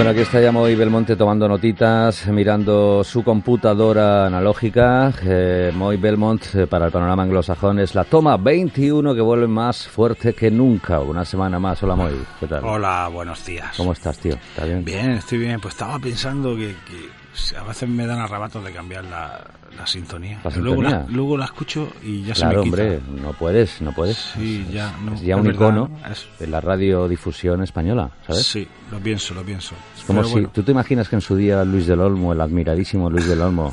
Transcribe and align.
Bueno, 0.00 0.12
aquí 0.12 0.20
está 0.20 0.40
ya 0.40 0.50
Moy 0.50 0.76
Belmonte 0.76 1.14
tomando 1.14 1.46
notitas, 1.46 2.26
mirando 2.28 3.04
su 3.04 3.22
computadora 3.22 4.24
analógica. 4.24 5.12
Eh, 5.22 5.72
Moy 5.74 5.98
Belmont 5.98 6.42
eh, 6.54 6.66
para 6.66 6.86
el 6.86 6.90
panorama 6.90 7.22
anglosajón 7.22 7.80
es 7.80 7.94
la 7.94 8.04
toma 8.04 8.38
21 8.38 9.14
que 9.14 9.20
vuelve 9.20 9.46
más 9.46 9.86
fuerte 9.86 10.32
que 10.32 10.50
nunca. 10.50 11.00
Una 11.00 11.26
semana 11.26 11.58
más. 11.58 11.82
Hola 11.82 11.96
Moy, 11.96 12.14
¿qué 12.40 12.46
tal? 12.46 12.64
Hola, 12.64 13.10
buenos 13.12 13.44
días. 13.44 13.76
¿Cómo 13.76 13.92
estás, 13.92 14.18
tío? 14.18 14.36
¿Está 14.36 14.64
bien? 14.64 14.82
Bien, 14.86 15.10
estoy 15.10 15.36
bien. 15.36 15.60
Pues 15.60 15.74
estaba 15.74 15.98
pensando 15.98 16.56
que, 16.56 16.68
que 16.68 17.19
a 17.58 17.62
veces 17.64 17.88
me 17.88 18.06
dan 18.06 18.18
arrebatos 18.18 18.64
de 18.64 18.72
cambiar 18.72 19.04
la, 19.04 19.40
la 19.76 19.86
sintonía. 19.86 20.40
¿La 20.44 20.50
luego, 20.56 20.76
sintonía? 20.82 21.04
la, 21.06 21.06
luego 21.14 21.36
la 21.36 21.44
escucho 21.46 21.88
y 22.02 22.22
ya 22.24 22.34
se 22.34 22.40
Claro, 22.42 22.58
me 22.58 22.64
quita. 22.70 22.82
hombre, 22.82 23.00
no 23.22 23.32
puedes, 23.34 23.80
no 23.80 23.92
puedes. 23.92 24.16
Sí, 24.16 24.64
Es- 24.68 24.72
ya, 24.74 24.92
no, 25.04 25.14
es 25.14 25.20
ya 25.22 25.36
un 25.36 25.44
verdad, 25.44 25.54
icono 25.60 25.88
¿no? 26.02 26.08
Es- 26.10 26.26
de 26.38 26.46
la 26.46 26.60
radiodifusión 26.60 27.62
española, 27.62 28.10
¿sabes? 28.26 28.46
Sí, 28.46 28.66
lo 28.90 28.98
pienso, 28.98 29.34
lo 29.34 29.42
pienso. 29.42 29.74
Es 29.96 30.04
como 30.04 30.18
Pero 30.20 30.28
si, 30.28 30.32
bueno, 30.34 30.50
¿tú 30.52 30.62
te 30.62 30.72
imaginas 30.72 31.08
que 31.08 31.16
en 31.16 31.22
su 31.22 31.36
día 31.36 31.64
Luis 31.64 31.86
del 31.86 32.00
Olmo, 32.00 32.32
el 32.32 32.40
admiradísimo 32.40 33.08
Luis 33.10 33.26
del 33.26 33.40
Olmo, 33.40 33.72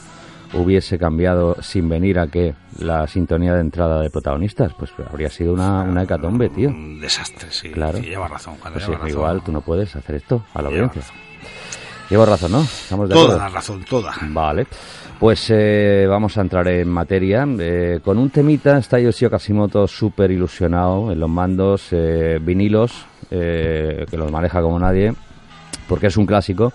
hubiese 0.53 0.97
cambiado 0.97 1.58
sin 1.61 1.89
venir 1.89 2.19
a 2.19 2.27
que 2.27 2.53
la 2.80 3.05
sintonía 3.08 3.53
de 3.53 3.61
entrada 3.61 3.99
de 4.02 4.09
protagonistas? 4.09 4.71
Pues 4.77 4.92
habría 5.09 5.30
sido 5.30 5.53
una, 5.53 5.81
una 5.81 6.03
hecatombe, 6.03 6.49
tío. 6.49 6.69
Un 6.69 7.02
desastre, 7.02 7.47
sí. 7.52 7.69
Claro. 7.71 7.97
Sí, 7.97 8.05
lleva 8.05 8.27
razón. 8.27 8.55
Pues 8.61 8.75
sí, 8.75 8.92
lleva 8.92 8.94
razón, 9.03 9.09
igual 9.09 9.44
tú 9.44 9.52
no 9.52 9.61
puedes 9.61 9.95
hacer 9.95 10.16
esto 10.16 10.45
a 10.53 10.61
la 10.61 10.69
lleva 10.69 10.86
audiencia. 10.86 11.02
razón. 11.02 11.27
Llevo 12.09 12.25
razón, 12.25 12.52
¿no? 12.53 12.61
Estamos 12.61 13.09
de 13.09 13.13
Toda 13.16 13.25
acuerdo. 13.25 13.44
la 13.44 13.50
razón, 13.50 13.83
toda. 13.83 14.13
Vale. 14.30 14.67
Pues 15.19 15.47
eh, 15.50 16.05
vamos 16.08 16.38
a 16.38 16.41
entrar 16.41 16.67
en 16.67 16.88
materia. 16.88 17.45
Eh, 17.59 17.99
con 18.03 18.17
un 18.17 18.30
temita 18.30 18.77
está 18.77 18.99
Yoshio 18.99 19.30
Kasimoto 19.30 19.88
súper 19.88 20.31
ilusionado 20.31 21.11
en 21.11 21.19
los 21.19 21.30
mandos, 21.30 21.88
eh, 21.91 22.39
vinilos, 22.41 23.05
que 23.30 24.05
los 24.14 24.31
maneja 24.31 24.61
como 24.61 24.80
nadie, 24.80 25.14
porque 25.89 26.08
es 26.08 26.17
un 26.17 26.25
clásico. 26.25 26.72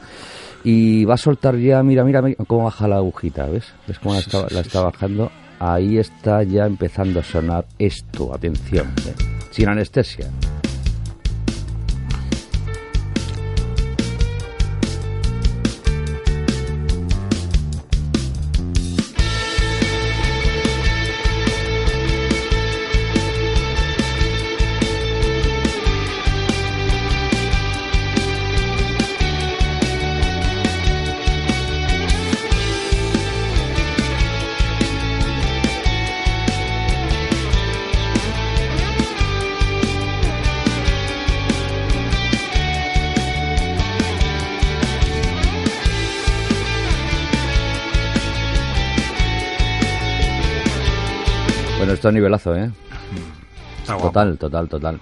Y 0.64 1.05
va 1.05 1.14
a 1.14 1.19
soltar 1.19 1.56
ya, 1.56 1.83
mira, 1.83 2.05
mira, 2.05 2.20
mira 2.20 2.36
cómo 2.46 2.64
baja 2.64 2.86
la 2.86 2.96
agujita, 2.96 3.46
¿ves? 3.46 3.72
¿Ves 3.86 3.98
cómo 3.98 4.14
la 4.14 4.20
está, 4.20 4.46
la 4.50 4.83
bajando? 4.83 5.30
Ahí 5.58 5.98
está 5.98 6.42
ya 6.42 6.67
empezando 6.67 7.20
a 7.20 7.23
sonar 7.23 7.64
esto, 7.79 8.35
atención, 8.35 8.92
sin 9.51 9.68
anestesia. 9.68 10.27
Nivelazo, 52.11 52.57
¿eh? 52.57 52.70
Está. 53.83 53.96
Total, 53.96 54.39
total, 54.39 54.68
total. 54.68 55.01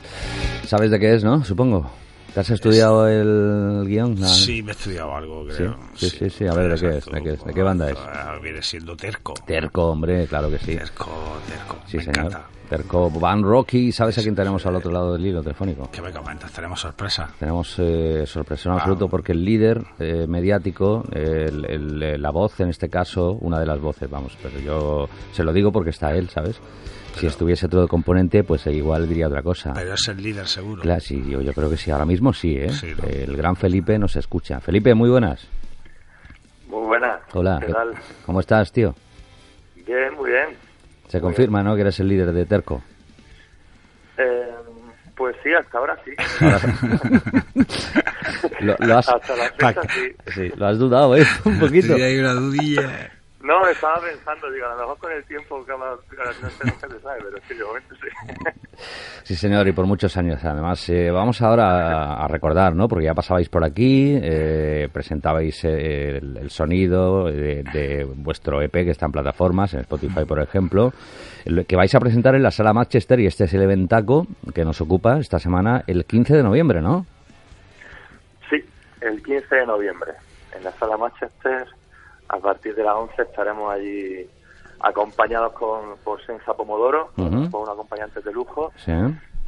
¿Sabes 0.67 0.91
de 0.91 0.99
qué 0.99 1.15
es, 1.15 1.25
no? 1.25 1.45
Supongo. 1.45 1.91
¿Te 2.35 2.41
has 2.41 2.51
estudiado 2.51 3.09
el 3.09 3.85
guion? 3.87 4.17
Sí, 4.19 4.63
me 4.63 4.71
he 4.71 4.75
estudiado 4.75 5.15
algo, 5.17 5.45
creo. 5.47 5.77
Sí, 5.95 6.11
sí, 6.11 6.19
sí, 6.19 6.31
sí. 6.31 6.47
A 6.47 6.53
ver, 6.55 6.79
¿de 6.79 6.89
qué 6.89 6.97
es? 6.99 7.07
¿De 7.07 7.23
qué 7.23 7.31
es? 7.33 7.45
¿De 7.45 7.53
qué 7.53 7.63
banda 7.63 7.91
es? 7.91 7.99
Ah, 7.99 8.39
Viene 8.43 8.63
siendo 8.63 8.97
terco. 8.97 9.35
Terco, 9.47 9.87
hombre, 9.91 10.27
claro 10.27 10.49
que 10.49 10.59
sí. 10.59 10.77
Terco, 10.77 11.11
terco. 11.49 11.77
Sí, 11.87 11.97
me 11.97 12.05
señor. 12.05 12.19
encanta. 12.27 12.47
Terco 12.69 13.11
Van 13.11 13.43
Rocky. 13.43 13.91
¿Sabes 13.91 14.17
a 14.19 14.23
quién 14.23 14.37
tenemos 14.37 14.65
al 14.65 14.77
otro 14.77 14.93
lado 14.93 15.15
del 15.15 15.27
hilo 15.27 15.43
telefónico? 15.43 15.89
¿Qué 15.91 16.01
me 16.01 16.13
comentas? 16.13 16.53
Tenemos 16.53 16.81
sorpresa. 16.81 17.29
Tenemos 17.37 17.75
eh, 17.79 18.23
sorpresa 18.27 18.69
en 18.69 18.75
Wow. 18.75 18.79
absoluto 18.79 19.09
porque 19.09 19.33
el 19.33 19.45
líder 19.45 19.83
eh, 19.99 20.27
mediático, 20.29 21.03
el- 21.11 21.65
el- 21.65 22.23
la 22.23 22.31
voz 22.31 22.61
en 22.61 22.69
este 22.69 22.89
caso, 22.89 23.33
una 23.41 23.59
de 23.59 23.67
las 23.67 23.81
voces, 23.81 24.09
vamos, 24.09 24.39
pero 24.41 24.61
yo 24.61 25.09
se 25.33 25.43
lo 25.43 25.53
digo 25.53 25.73
porque 25.73 25.91
está 25.91 26.15
él, 26.15 26.29
¿sabes? 26.29 26.61
Si 27.17 27.27
estuviese 27.27 27.67
otro 27.67 27.87
componente, 27.87 28.45
pues 28.45 28.67
igual 28.69 29.07
diría 29.09 29.27
otra 29.29 29.43
cosa. 29.43 29.73
Pero 29.75 29.95
es 29.95 30.09
el 30.09 30.23
líder 30.23 30.47
seguro. 30.47 30.81
Claro, 30.83 31.01
sí, 31.01 31.23
yo, 31.29 31.41
yo 31.43 31.53
creo 31.53 31.69
que 31.69 31.77
sí, 31.77 31.91
ahora 31.91 32.07
mismo 32.07 32.33
sí, 32.33 32.57
¿eh? 32.57 32.71
Sí, 32.71 32.95
¿no? 32.97 33.05
El 33.09 33.37
gran 33.37 33.57
Felipe 33.57 33.99
nos 33.99 34.17
escucha. 34.17 34.61
Felipe, 34.61 34.95
muy 34.95 35.11
buenas. 35.11 35.47
Muy 36.69 36.87
buenas. 36.87 37.21
Hola, 37.35 37.59
¿Qué 37.61 37.67
¿qué- 37.67 37.73
tal? 37.73 37.91
¿cómo 38.25 38.41
estás, 38.41 38.73
tío? 38.73 38.95
Bien, 39.87 40.15
muy 40.17 40.31
bien. 40.31 40.47
Se 41.09 41.21
confirma, 41.21 41.63
¿no? 41.63 41.75
Que 41.75 41.83
eres 41.83 41.99
el 42.01 42.09
líder 42.09 42.33
de 42.33 42.47
Terco. 42.47 42.83
Eh, 44.17 44.49
pues 45.17 45.37
sí, 45.43 45.51
hasta 45.53 45.79
ahora 45.79 45.99
sí. 46.05 46.13
lo, 48.61 48.77
lo 48.79 48.99
has, 48.99 49.09
Hasta 49.09 49.37
la 49.37 49.51
fecha 49.51 49.83
sí, 50.35 50.49
lo 50.57 50.67
has 50.67 50.79
dudado, 50.79 51.17
¿eh? 51.17 51.27
Un 51.45 51.59
poquito. 51.59 51.97
Sí, 51.97 52.03
hay 52.03 52.19
una 52.19 52.33
dudilla. 52.33 53.11
No, 53.43 53.67
estaba 53.67 53.99
pensando, 54.03 54.51
digo, 54.51 54.67
a 54.67 54.75
lo 54.75 54.81
mejor 54.81 54.99
con 54.99 55.13
el 55.13 55.25
tiempo, 55.25 55.65
que 55.65 55.73
va- 55.73 55.97
no 55.97 56.51
sé, 56.51 56.65
nunca 56.67 56.89
se 56.89 57.01
sabe, 57.01 57.21
pero 57.23 57.39
sí, 57.49 57.55
de 57.55 57.65
momento 57.65 57.95
sí. 57.95 58.09
Sí, 59.23 59.35
señor, 59.37 59.67
y 59.69 59.73
por 59.73 59.87
muchos 59.87 60.17
años. 60.19 60.45
Además, 60.45 60.87
eh, 60.91 61.11
vamos 61.11 61.41
ahora 61.41 61.67
a, 62.19 62.25
a 62.25 62.29
recordar, 62.29 62.75
¿no? 62.75 62.87
Porque 62.89 63.05
ya 63.07 63.15
pasabais 63.15 63.49
por 63.49 63.65
aquí, 63.65 64.19
eh, 64.23 64.89
presentabais 64.93 65.65
eh, 65.65 66.19
el, 66.19 66.37
el 66.37 66.51
sonido 66.51 67.27
de, 67.27 67.63
de 67.63 68.05
vuestro 68.05 68.61
EP 68.61 68.73
que 68.73 68.91
está 68.91 69.07
en 69.07 69.13
plataformas, 69.13 69.73
en 69.75 69.81
Spotify, 69.81 70.25
por 70.27 70.41
ejemplo, 70.41 70.93
que 71.67 71.77
vais 71.77 71.95
a 71.95 72.01
presentar 72.01 72.35
en 72.35 72.43
la 72.43 72.51
sala 72.51 72.73
Manchester 72.75 73.21
y 73.21 73.27
este 73.27 73.45
es 73.45 73.55
el 73.55 73.63
eventaco 73.63 74.27
que 74.55 74.65
nos 74.65 74.81
ocupa 74.83 75.19
esta 75.19 75.39
semana 75.39 75.83
el 75.87 76.05
15 76.05 76.37
de 76.37 76.43
noviembre, 76.43 76.81
¿no? 76.83 77.07
Sí, 78.51 78.57
el 79.01 79.23
15 79.23 79.55
de 79.55 79.67
noviembre, 79.67 80.13
en 80.57 80.65
la 80.65 80.73
sala 80.73 80.97
Manchester, 80.97 81.67
a 82.33 82.39
partir 82.39 82.75
de 82.75 82.85
las 82.85 82.95
11 82.95 83.23
estaremos 83.23 83.73
allí 83.73 84.29
acompañados 84.81 85.53
con, 85.53 85.97
por 86.05 86.25
Senza 86.25 86.55
Pomodoro, 86.55 87.11
Ujú. 87.17 87.51
con 87.51 87.63
un 87.63 87.69
acompañante 87.69 88.21
de 88.21 88.33
lujo, 88.33 88.73
Sí. 88.77 88.93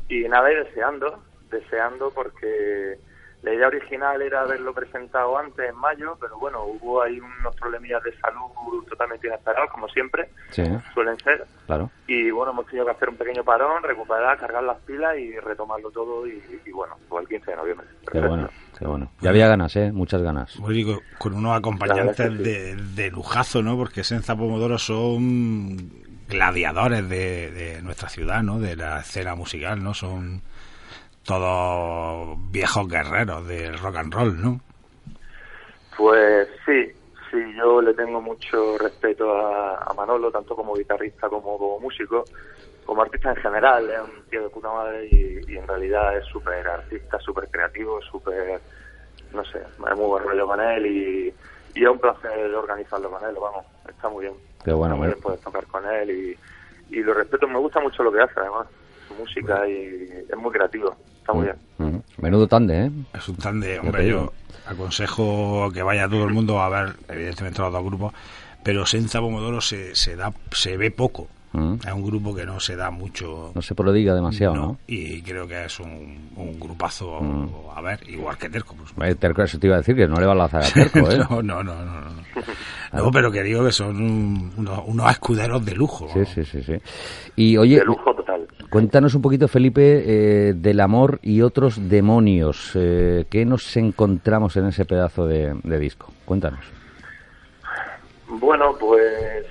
y 0.09 0.29
nada, 0.29 0.53
y 0.53 0.57
deseando, 0.57 1.23
deseando 1.51 2.11
porque 2.11 2.99
la 3.43 3.53
idea 3.53 3.67
original 3.67 4.23
era 4.23 4.43
haberlo 4.43 4.73
presentado 4.73 5.37
antes, 5.37 5.69
en 5.69 5.77
mayo, 5.77 6.17
pero 6.21 6.39
bueno, 6.39 6.63
hubo 6.65 7.03
ahí 7.03 7.19
unos 7.19 7.55
problemillas 7.57 8.03
de 8.05 8.17
salud 8.19 8.85
totalmente 8.89 9.27
inesperados, 9.27 9.71
como 9.71 9.89
siempre, 9.89 10.29
Sí, 10.51 10.63
suelen 10.95 11.19
ser, 11.19 11.45
claro. 11.67 11.91
y 12.07 12.31
bueno, 12.31 12.53
hemos 12.53 12.67
tenido 12.67 12.85
que 12.87 12.93
hacer 12.93 13.09
un 13.09 13.17
pequeño 13.17 13.43
parón, 13.43 13.83
recuperar, 13.83 14.39
cargar 14.39 14.63
las 14.63 14.79
pilas 14.83 15.17
y 15.19 15.39
retomarlo 15.41 15.91
todo, 15.91 16.27
y, 16.27 16.43
y 16.65 16.71
bueno, 16.71 16.97
fue 17.09 17.21
el 17.23 17.29
15 17.29 17.51
de 17.51 17.57
noviembre. 17.57 17.87
Qué 18.11 18.21
bueno, 18.21 18.49
qué 18.79 18.87
bueno. 18.87 19.11
Ya 19.21 19.31
había 19.31 19.49
ganas, 19.49 19.75
¿eh? 19.77 19.91
Muchas 19.93 20.23
ganas. 20.23 20.55
Pues 20.61 20.77
digo, 20.77 21.01
con 21.19 21.35
unos 21.35 21.57
acompañantes 21.59 22.39
de, 22.39 22.77
de 22.77 23.11
lujazo, 23.11 23.63
¿no? 23.63 23.77
Porque 23.77 24.05
Senza 24.05 24.37
Pomodoro 24.37 24.79
son 24.79 25.91
gladiadores 26.29 27.09
de, 27.09 27.51
de 27.51 27.83
nuestra 27.83 28.09
ciudad, 28.09 28.43
¿no? 28.43 28.59
De 28.59 28.77
la 28.77 29.01
escena 29.01 29.35
musical, 29.35 29.83
¿no? 29.83 29.95
Son 29.95 30.43
todos 31.25 32.37
viejos 32.51 32.89
guerreros 32.89 33.47
del 33.47 33.79
rock 33.79 33.97
and 33.97 34.15
roll, 34.15 34.41
¿no? 34.43 34.61
Pues 35.97 36.49
sí, 36.65 36.87
sí, 37.31 37.39
yo 37.57 37.83
le 37.83 37.95
tengo 37.95 38.21
mucho 38.21 38.79
respeto 38.79 39.31
a, 39.37 39.77
a 39.79 39.95
Manolo, 39.95 40.31
tanto 40.31 40.57
como 40.57 40.75
guitarrista 40.77 41.29
como 41.29 41.59
como 41.59 41.81
músico, 41.81 42.29
como 42.85 43.03
artista 43.03 43.31
en 43.31 43.37
general, 43.37 43.91
es 43.91 44.01
un 44.01 44.25
tío 44.29 44.43
de 44.43 44.51
puta 44.51 44.71
madre 44.73 45.07
y, 45.07 45.45
y 45.53 45.57
en 45.59 45.69
realidad 45.69 46.17
es 46.17 46.25
súper 46.27 46.67
artista, 46.67 47.19
súper 47.21 47.49
creativo, 47.51 48.01
súper, 48.03 48.63
no 49.31 49.45
sé, 49.45 49.59
es 49.61 49.97
muy 49.97 50.07
buen 50.07 50.25
rollo 50.25 50.47
con 50.47 50.61
él 50.61 50.87
y, 50.87 51.37
y 51.75 51.85
es 51.85 51.89
un 51.91 51.99
placer 52.01 52.55
organizarlo 52.55 53.11
con 53.11 53.25
él, 53.29 53.37
vamos, 53.41 53.67
está 53.89 54.09
muy 54.09 54.25
bien. 54.27 54.37
Qué 54.65 54.73
bueno, 54.73 54.97
muy 54.97 55.09
me- 55.09 55.09
bien 55.09 55.21
poder 55.21 55.41
tocar 55.41 55.67
con 55.67 55.87
él 55.87 56.11
y, 56.11 56.97
y 56.97 57.03
lo 57.03 57.15
respeto, 57.15 57.47
me 57.49 57.59
gusta 57.59 57.81
mucho 57.81 58.03
lo 58.03 58.13
que 58.13 58.21
hace 58.23 58.41
además, 58.41 58.69
su 59.13 59.21
música 59.21 59.69
y 59.69 59.75
es 60.31 60.37
muy 60.37 60.51
creativo, 60.53 60.95
está 61.19 61.33
muy 61.33 61.45
bien. 61.45 61.57
Ujú. 61.79 62.03
Menudo 62.19 62.47
tande, 62.47 62.87
¿eh? 62.87 62.91
Es 63.15 63.29
un 63.29 63.37
tan 63.37 63.61
de, 63.61 63.75
te 63.75 63.81
hombre, 63.81 64.09
yo 64.09 64.33
aconsejo 64.67 65.71
que 65.73 65.83
vaya 65.83 66.09
todo 66.09 66.25
el 66.25 66.33
mundo 66.35 66.61
a 66.61 66.69
ver, 66.69 66.95
evidentemente 67.09 67.61
los 67.61 67.73
dos 67.73 67.85
grupos, 67.85 68.13
pero 68.63 68.87
Senza 68.87 69.21
Pomodoro 69.21 69.61
se, 69.61 69.95
se 69.95 70.17
da, 70.17 70.33
se 70.53 70.77
ve 70.77 70.91
poco. 70.91 71.29
Mm. 71.55 71.75
Es 71.87 71.93
un 71.93 72.03
grupo 72.07 72.35
que 72.35 72.47
no 72.47 72.59
se 72.61 72.77
da 72.77 72.91
mucho. 72.91 73.53
No 73.55 73.61
se 73.61 73.75
prodiga 73.75 74.15
demasiado, 74.15 74.55
¿no? 74.55 74.79
Y 74.87 75.21
creo 75.21 75.47
que 75.47 75.67
es 75.67 75.81
un, 75.81 76.31
un 76.37 76.59
grupazo 76.59 77.21
Mm. 77.21 77.49
a 77.77 77.81
ver, 77.83 78.09
igual 78.09 78.39
que 78.39 78.49
Terco. 78.49 78.75
Terco, 79.19 79.43
eso 79.43 79.59
te 79.59 79.67
iba 79.67 79.77
a 79.77 79.79
decir, 79.81 79.95
que 79.95 80.07
no 80.09 80.19
le 80.19 80.25
va 80.27 80.33
a 80.33 80.37
lanzar 80.37 80.63
a 80.65 80.71
Terco, 80.73 81.11
¿eh? 81.11 81.19
no, 81.19 81.43
no, 81.43 81.63
no, 81.63 81.75
no, 81.85 82.01
no. 82.01 82.11
No, 82.95 83.11
pero 83.13 83.31
que 83.31 83.43
digo 83.43 83.65
que 83.67 83.73
son 83.73 83.97
un- 83.97 84.53
unos, 84.57 84.81
unos 84.87 85.11
escuderos 85.11 85.63
de 85.65 85.75
lujo. 85.75 86.09
Sí, 86.15 86.25
sí, 86.25 86.43
sí, 86.45 86.63
sí. 86.63 86.75
Y 87.37 87.57
oye, 87.59 87.81
De 87.81 87.85
lujo 87.85 88.15
total. 88.15 88.47
Cuéntanos 88.73 89.15
un 89.15 89.21
poquito, 89.21 89.49
Felipe, 89.49 90.03
eh, 90.07 90.55
del 90.55 90.81
amor 90.81 91.19
y 91.21 91.43
otros 91.43 91.91
demonios. 91.91 92.73
Eh, 92.75 93.27
¿Qué 93.31 93.45
nos 93.45 93.77
encontramos 93.77 94.57
en 94.57 94.67
ese 94.67 94.87
pedazo 94.87 95.27
de, 95.27 95.55
disco? 95.79 96.11
Cuéntanos. 96.25 96.65
Bueno, 98.27 98.75
pues 98.81 99.45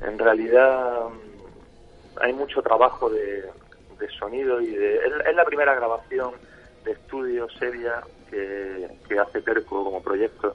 en 0.00 0.16
realidad 0.16 1.08
hay 2.20 2.32
mucho 2.32 2.62
trabajo 2.62 3.10
de, 3.10 3.44
sonido 4.20 4.60
y 4.60 4.68
de, 4.68 4.98
es, 4.98 5.12
es 5.28 5.34
la 5.34 5.44
primera 5.44 5.74
grabación 5.74 6.30
de 6.84 6.92
estudio 6.92 7.48
seria 7.58 8.00
que, 8.30 8.88
que 9.08 9.18
hace 9.18 9.42
Terco 9.42 9.82
como 9.82 10.00
proyecto 10.00 10.54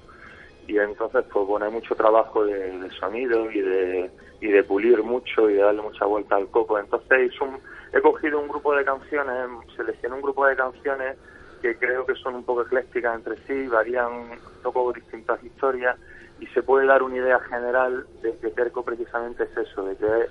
y 0.68 0.78
entonces 0.80 1.26
pues 1.32 1.46
bueno 1.48 1.66
hay 1.66 1.72
mucho 1.72 1.96
trabajo 1.96 2.46
de, 2.46 2.80
de 2.80 2.90
sonido 2.92 3.50
y 3.52 3.62
de 3.62 4.12
y 4.40 4.48
de 4.48 4.64
pulir 4.64 5.04
mucho 5.04 5.50
y 5.50 5.54
de 5.54 5.62
darle 5.62 5.82
mucha 5.84 6.06
vuelta 6.06 6.36
al 6.36 6.50
coco. 6.50 6.80
Entonces 6.80 7.32
un- 7.42 7.62
he 7.94 8.02
cogido 8.02 8.40
un 8.40 8.48
grupo 8.48 8.74
de 8.76 8.86
canciones 8.86 9.50
seleccioné 9.76 10.16
un 10.16 10.22
grupo 10.22 10.46
de 10.48 10.56
canciones 10.56 11.18
que 11.62 11.78
creo 11.78 12.06
que 12.06 12.16
son 12.16 12.36
un 12.36 12.44
poco 12.44 12.64
eclécticas 12.64 13.16
entre 13.16 13.38
sí 13.46 13.68
varían 13.68 14.12
un 14.14 14.40
poco 14.64 14.92
distintas 14.94 15.44
historias 15.44 15.98
y 16.40 16.48
se 16.48 16.64
puede 16.64 16.88
dar 16.88 17.04
una 17.04 17.18
idea 17.18 17.40
general 17.42 18.08
de 18.24 18.38
que 18.40 18.50
Terco 18.52 18.84
precisamente 18.84 19.44
es 19.44 19.56
eso 19.58 19.84
de 19.84 19.96
que 19.98 20.30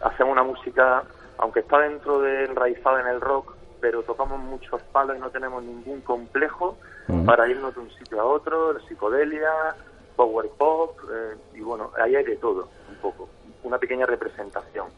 hacemos 0.00 0.32
una 0.32 0.42
música 0.42 1.04
aunque 1.38 1.60
está 1.60 1.78
dentro 1.78 2.20
de 2.20 2.44
enraizada 2.44 3.00
en 3.00 3.06
el 3.06 3.20
rock 3.20 3.57
pero 3.80 4.02
tocamos 4.02 4.40
muchos 4.40 4.82
palos 4.92 5.16
y 5.16 5.20
no 5.20 5.30
tenemos 5.30 5.62
ningún 5.62 6.00
complejo 6.00 6.76
para 7.24 7.48
irnos 7.48 7.74
de 7.74 7.80
un 7.80 7.90
sitio 7.90 8.20
a 8.20 8.24
otro, 8.24 8.74
de 8.74 8.80
psicodelia, 8.86 9.74
power 10.16 10.48
pop, 10.58 10.98
eh, 11.10 11.36
y 11.54 11.60
bueno, 11.60 11.90
ahí 11.96 12.16
hay 12.16 12.24
de 12.24 12.36
todo, 12.36 12.68
un 12.88 12.96
poco, 12.96 13.28
una 13.62 13.78
pequeña 13.78 14.04
representación. 14.06 14.88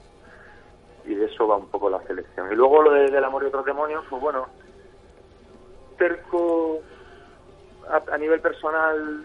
Y 1.04 1.14
de 1.14 1.26
eso 1.26 1.46
va 1.46 1.56
un 1.56 1.68
poco 1.68 1.88
la 1.88 2.02
selección. 2.02 2.52
Y 2.52 2.56
luego 2.56 2.82
lo 2.82 2.92
de, 2.92 3.10
del 3.10 3.24
amor 3.24 3.42
y 3.42 3.46
otros 3.46 3.64
demonios, 3.64 4.04
pues 4.08 4.20
bueno, 4.20 4.46
Terco 5.98 6.80
a, 7.88 8.14
a 8.14 8.18
nivel 8.18 8.40
personal 8.40 9.24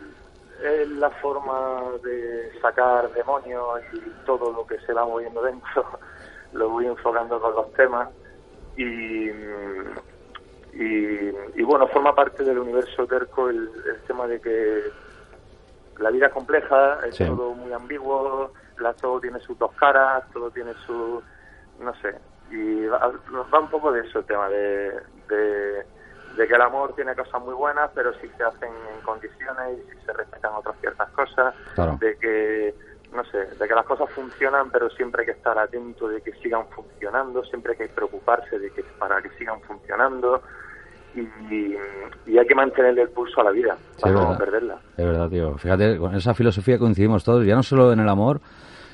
es 0.64 0.90
la 0.90 1.10
forma 1.10 1.82
de 2.04 2.52
sacar 2.62 3.12
demonios 3.14 3.82
y 3.94 4.26
todo 4.26 4.52
lo 4.52 4.66
que 4.66 4.80
se 4.80 4.94
va 4.94 5.06
moviendo 5.06 5.42
dentro, 5.42 5.86
lo 6.54 6.70
voy 6.70 6.86
enfocando 6.88 7.40
con 7.40 7.56
los 7.56 7.74
temas 7.74 8.10
y, 8.78 9.30
y, 10.74 11.32
y 11.56 11.64
bueno, 11.64 11.88
forma 11.88 12.14
parte 12.14 12.44
del 12.44 12.60
universo 12.60 13.08
terco 13.08 13.50
el, 13.50 13.58
el 13.86 14.02
tema 14.08 14.28
de 14.28 14.40
que 14.42 14.84
la 16.00 16.10
vida 16.12 16.28
es 16.28 16.34
compleja, 16.34 17.00
es 17.06 17.16
Sí. 17.16 17.26
todo 17.26 17.54
muy 17.54 17.72
ambiguo, 17.72 18.52
la, 18.80 18.94
todo 18.94 19.20
tiene 19.22 19.40
sus 19.40 19.58
dos 19.58 19.72
caras, 19.74 20.24
todo 20.34 20.52
tiene 20.52 20.74
su, 20.86 21.24
no 21.80 21.94
sé, 22.02 22.16
y 22.52 22.86
va, 22.88 23.12
nos 23.32 23.52
va 23.54 23.60
un 23.60 23.70
poco 23.70 23.92
de 23.92 24.02
eso 24.02 24.20
el 24.20 24.26
tema, 24.26 24.50
de, 24.50 24.92
de, 25.30 25.86
de 26.36 26.48
que 26.48 26.54
el 26.54 26.62
amor 26.62 26.94
tiene 26.96 27.16
cosas 27.16 27.42
muy 27.42 27.54
buenas, 27.54 27.90
pero 27.96 28.14
si 28.16 28.28
se 28.30 28.44
hacen 28.44 28.70
en 28.94 29.02
condiciones 29.02 29.80
y 29.80 29.92
si 29.92 30.06
se 30.06 30.12
respetan 30.12 30.52
otras 30.54 30.76
ciertas 30.82 31.10
cosas, 31.12 31.56
Claro. 31.76 31.98
de 32.02 32.18
que 32.18 32.76
no 33.16 33.24
sé, 33.26 33.38
de 33.60 33.68
que 33.68 33.74
las 33.74 33.86
cosas 33.86 34.10
funcionan, 34.12 34.70
pero 34.72 34.90
siempre 34.92 35.22
hay 35.22 35.26
que 35.28 35.32
estar 35.34 35.58
atento 35.58 36.08
de 36.08 36.22
que 36.22 36.32
sigan 36.34 36.66
funcionando, 36.70 37.44
siempre 37.46 37.72
hay 37.74 37.78
que 37.88 37.94
preocuparse 37.94 38.60
de 38.60 38.70
que 38.72 38.84
para 39.00 39.22
que 39.22 39.30
sigan 39.38 39.60
funcionando 39.62 40.42
y, 41.16 41.22
y 42.30 42.38
hay 42.38 42.46
que 42.46 42.56
mantenerle 42.56 43.04
el 43.04 43.10
pulso 43.10 43.40
a 43.42 43.46
la 43.46 43.52
vida 43.52 43.78
Sí, 43.96 44.02
para 44.02 44.14
no 44.14 44.38
perderla. 44.38 44.78
Es 44.98 45.06
verdad, 45.06 45.30
tío. 45.30 45.58
Fíjate, 45.58 45.98
con 45.98 46.14
esa 46.16 46.34
filosofía 46.34 46.78
coincidimos 46.78 47.24
todos, 47.24 47.46
ya 47.46 47.56
no 47.56 47.64
solo 47.64 47.94
en 47.94 48.00
el 48.02 48.10
amor, 48.10 48.42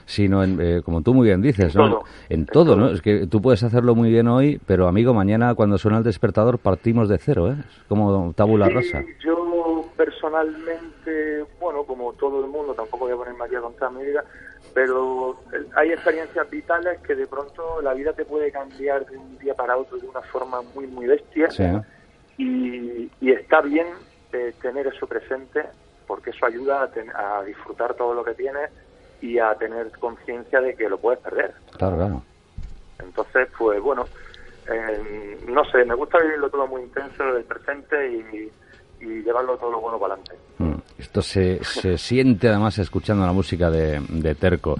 sino 0.05 0.43
en, 0.43 0.59
eh, 0.61 0.81
como 0.83 1.01
tú 1.01 1.13
muy 1.13 1.27
bien 1.27 1.41
dices, 1.41 1.73
En 1.75 1.81
¿no? 1.81 1.89
todo. 1.89 2.03
En 2.29 2.39
En 2.41 2.45
todo, 2.45 2.65
todo. 2.65 2.75
¿no? 2.75 2.89
Es 2.91 3.01
que 3.01 3.25
tú 3.27 3.41
puedes 3.41 3.63
hacerlo 3.63 3.95
muy 3.95 4.09
bien 4.11 4.27
hoy, 4.27 4.59
pero 4.67 4.87
amigo, 4.87 5.13
mañana 5.13 5.55
cuando 5.55 5.77
suena 5.77 5.97
el 5.99 6.03
despertador 6.03 6.59
partimos 6.59 7.09
de 7.09 7.17
cero, 7.17 7.49
¿eh? 7.51 7.55
Es 7.59 7.83
como 7.87 8.33
tabula 8.35 8.67
Sí, 8.67 8.73
rasa. 8.73 9.03
yo 9.23 9.40
personalmente, 10.05 11.45
bueno, 11.59 11.83
como 11.85 12.13
todo 12.13 12.43
el 12.43 12.49
mundo, 12.49 12.73
tampoco 12.73 13.05
voy 13.05 13.13
a 13.13 13.17
ponerme 13.17 13.45
aquí 13.45 13.55
a 13.55 13.61
contar 13.61 13.91
mi 13.91 14.03
vida, 14.03 14.23
pero 14.73 15.43
eh, 15.53 15.65
hay 15.75 15.91
experiencias 15.91 16.49
vitales 16.49 16.99
que 17.01 17.15
de 17.15 17.27
pronto 17.27 17.81
la 17.81 17.93
vida 17.93 18.13
te 18.13 18.25
puede 18.25 18.51
cambiar 18.51 19.05
de 19.05 19.17
un 19.17 19.37
día 19.37 19.53
para 19.53 19.77
otro 19.77 19.97
de 19.99 20.07
una 20.07 20.21
forma 20.23 20.61
muy, 20.61 20.87
muy 20.87 21.05
bestia. 21.07 21.49
Sí, 21.51 21.63
y, 22.37 23.11
y 23.19 23.31
está 23.31 23.61
bien 23.61 23.87
eh, 24.31 24.55
tener 24.61 24.87
eso 24.87 25.05
presente 25.07 25.63
porque 26.07 26.31
eso 26.31 26.45
ayuda 26.45 26.83
a, 26.83 26.91
ten- 26.91 27.11
a 27.15 27.43
disfrutar 27.43 27.93
todo 27.95 28.13
lo 28.13 28.23
que 28.23 28.33
tienes 28.33 28.71
y 29.19 29.37
a 29.37 29.53
tener 29.55 29.91
conciencia 29.99 30.61
de 30.61 30.75
que 30.75 30.89
lo 30.89 30.99
puedes 30.99 31.19
perder. 31.19 31.53
claro, 31.77 31.95
claro. 31.97 32.23
Entonces, 32.99 33.49
pues 33.57 33.79
bueno, 33.81 34.09
eh, 34.67 35.39
no 35.47 35.63
sé, 35.65 35.85
me 35.85 35.95
gusta 35.95 36.19
vivirlo 36.19 36.49
todo 36.49 36.67
muy 36.67 36.81
intenso, 36.83 37.23
el 37.23 37.45
presente 37.45 38.11
y, 38.11 38.51
y 39.01 39.23
llevarlo 39.23 39.57
todo 39.57 39.71
lo 39.71 39.81
bueno 39.81 39.99
para 39.99 40.13
adelante. 40.15 40.35
Mm. 40.59 41.01
Esto 41.01 41.21
se, 41.21 41.63
se 41.63 41.97
siente 41.97 42.47
además 42.49 42.77
escuchando 42.79 43.25
la 43.25 43.33
música 43.33 43.69
de, 43.69 43.99
de 44.09 44.35
Terco. 44.35 44.77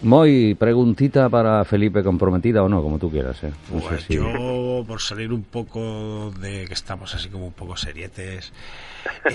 Moy, 0.00 0.54
preguntita 0.54 1.28
para 1.28 1.64
Felipe, 1.64 2.04
comprometida 2.04 2.62
o 2.62 2.68
no, 2.68 2.80
como 2.80 3.00
tú 3.00 3.10
quieras, 3.10 3.42
¿eh? 3.42 3.50
No 3.72 3.80
sé 3.80 3.86
Pues 3.88 4.02
si- 4.04 4.14
yo, 4.14 4.84
por 4.86 5.00
salir 5.00 5.32
un 5.32 5.42
poco 5.42 6.30
de 6.40 6.66
que 6.66 6.74
estamos 6.74 7.12
así 7.16 7.28
como 7.28 7.46
un 7.46 7.52
poco 7.52 7.76
serietes. 7.76 8.52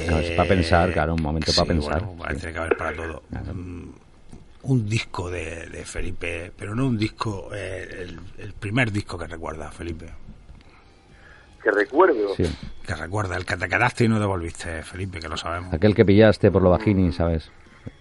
No, 0.10 0.20
es 0.20 0.32
pa' 0.32 0.46
pensar, 0.46 0.92
claro, 0.94 1.16
un 1.16 1.22
momento 1.22 1.52
pa' 1.56 1.64
sí, 1.64 1.68
pensar, 1.68 2.04
bueno, 2.06 2.24
sí. 2.34 2.38
tiene 2.40 2.54
que 2.54 2.60
haber 2.60 2.78
para 2.78 2.96
todo. 2.96 3.24
Mm, 3.54 3.90
Un 4.64 4.88
disco 4.88 5.30
de, 5.30 5.68
de 5.68 5.84
Felipe, 5.84 6.52
pero 6.58 6.74
no 6.76 6.86
un 6.88 6.98
disco, 6.98 7.50
eh, 7.54 8.04
el, 8.04 8.20
el 8.38 8.54
primer 8.54 8.90
disco 8.92 9.18
que 9.18 9.28
recuerda 9.28 9.70
Felipe. 9.72 10.06
Que 11.64 11.72
recuerdo, 11.72 12.36
sí. 12.36 12.44
Que 12.86 12.94
recuerda, 12.96 13.38
el 13.38 13.46
que 13.46 13.56
te 13.56 13.70
quedaste 13.70 14.04
y 14.04 14.08
no 14.10 14.20
devolviste, 14.20 14.84
Felipe, 14.84 15.20
que 15.20 15.30
lo 15.30 15.38
sabemos. 15.38 15.74
Aquel 15.74 15.96
que 15.96 16.04
pillaste 16.04 16.52
por 16.52 16.62
lo 16.62 16.70
bajini, 16.72 17.12
¿sabes? 17.14 17.50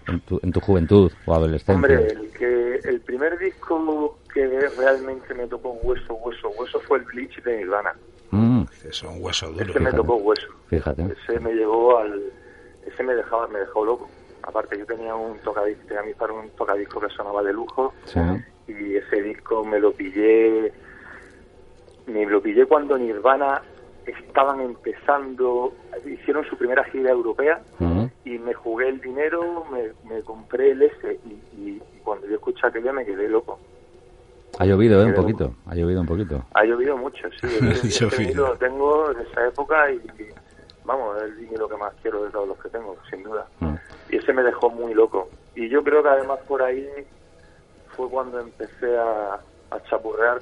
En 0.09 0.21
tu, 0.21 0.41
en 0.43 0.51
tu 0.53 0.61
juventud 0.61 1.13
o 1.27 1.35
adolescencia. 1.35 1.75
hombre, 1.75 2.09
el, 2.09 2.31
que, 2.33 2.81
el 2.89 3.01
primer 3.03 3.39
disco 3.39 4.19
que 4.35 4.69
realmente 4.77 5.33
me 5.35 5.47
tocó 5.47 5.73
hueso, 5.83 6.15
hueso, 6.15 6.49
hueso 6.51 6.81
fue 6.81 6.99
el 6.99 7.05
Bleach 7.05 7.41
de 7.45 7.59
Nirvana. 7.59 7.93
Mm, 8.33 8.63
Es 8.89 9.03
un 9.05 9.23
hueso 9.23 9.47
duro. 9.53 9.63
Ese 9.65 9.75
me 9.79 9.91
fíjate. 9.91 9.97
tocó 9.97 10.17
hueso. 10.17 10.47
fíjate. 10.69 11.03
Ese 11.25 11.39
me 11.39 11.53
llevó 11.53 11.99
al... 11.99 12.21
Ese 12.87 13.03
me 13.05 13.15
dejaba, 13.15 13.47
me 13.47 13.61
dejó 13.61 13.85
loco. 13.85 14.11
Aparte 14.43 14.77
yo 14.77 14.85
tenía 14.87 15.15
un 15.15 15.39
tocadisco, 15.39 15.85
tenía 15.87 16.03
mi 16.03 16.15
padre 16.15 16.33
un 16.33 16.51
tocadisco 16.51 17.01
que 17.01 17.09
sonaba 17.11 17.43
de 17.45 17.53
lujo 17.53 17.95
Sí. 18.07 18.19
y 18.67 18.97
ese 18.97 19.23
disco 19.23 19.65
me 19.65 19.79
lo 19.79 19.93
pillé, 19.93 20.73
me 22.07 22.27
lo 22.27 22.41
pillé 22.43 22.67
cuando 22.67 22.97
Nirvana 22.99 23.63
estaban 24.07 24.61
empezando, 24.61 25.73
hicieron 26.05 26.45
su 26.47 26.57
primera 26.57 26.83
gira 26.85 27.11
europea 27.11 27.61
y 28.25 28.39
me 28.39 28.53
jugué 28.55 28.89
el 28.89 29.01
dinero, 29.01 29.65
me, 29.71 29.93
me 30.09 30.23
compré 30.23 30.73
el 30.73 30.83
S 30.83 31.21
y, 31.25 31.29
y- 31.57 31.83
y 31.95 31.99
cuando 32.03 32.27
yo 32.27 32.35
escuché 32.35 32.67
aquello 32.67 32.93
me 32.93 33.05
quedé 33.05 33.29
loco. 33.29 33.59
Ha 34.59 34.67
llovido, 34.67 35.01
¿eh? 35.03 35.07
Un 35.07 35.15
poquito. 35.15 35.55
Ha 35.67 35.75
llovido 35.75 36.01
un 36.03 36.07
poquito. 36.07 36.45
Ha 36.55 36.65
llovido 36.65 36.97
mucho, 36.97 37.27
sí. 37.41 37.49
Yo 37.99 38.11
vi. 38.11 38.17
vinilo 38.19 38.49
lo 38.49 38.57
tengo 38.59 39.13
de 39.15 39.23
esa 39.23 39.47
época 39.47 39.91
y, 39.91 39.97
y, 39.97 40.29
vamos, 40.85 41.17
es 41.17 41.23
el 41.25 41.33
vinilo 41.37 41.69
que 41.69 41.77
más 41.77 41.93
quiero 42.03 42.25
de 42.25 42.31
todos 42.31 42.49
los 42.49 42.59
que 42.59 42.69
tengo, 42.69 42.97
sin 43.09 43.23
duda. 43.23 43.47
Mm. 43.61 43.75
Y 44.11 44.17
ese 44.17 44.33
me 44.35 44.43
dejó 44.43 44.69
muy 44.69 44.93
loco. 44.93 45.29
Y 45.55 45.69
yo 45.71 45.83
creo 45.83 46.03
que 46.03 46.11
además 46.11 46.39
por 46.47 46.63
ahí 46.63 46.87
fue 47.97 48.09
cuando 48.11 48.41
empecé 48.41 48.95
a, 48.99 49.41
a 49.71 49.83
chapurrear. 49.89 50.39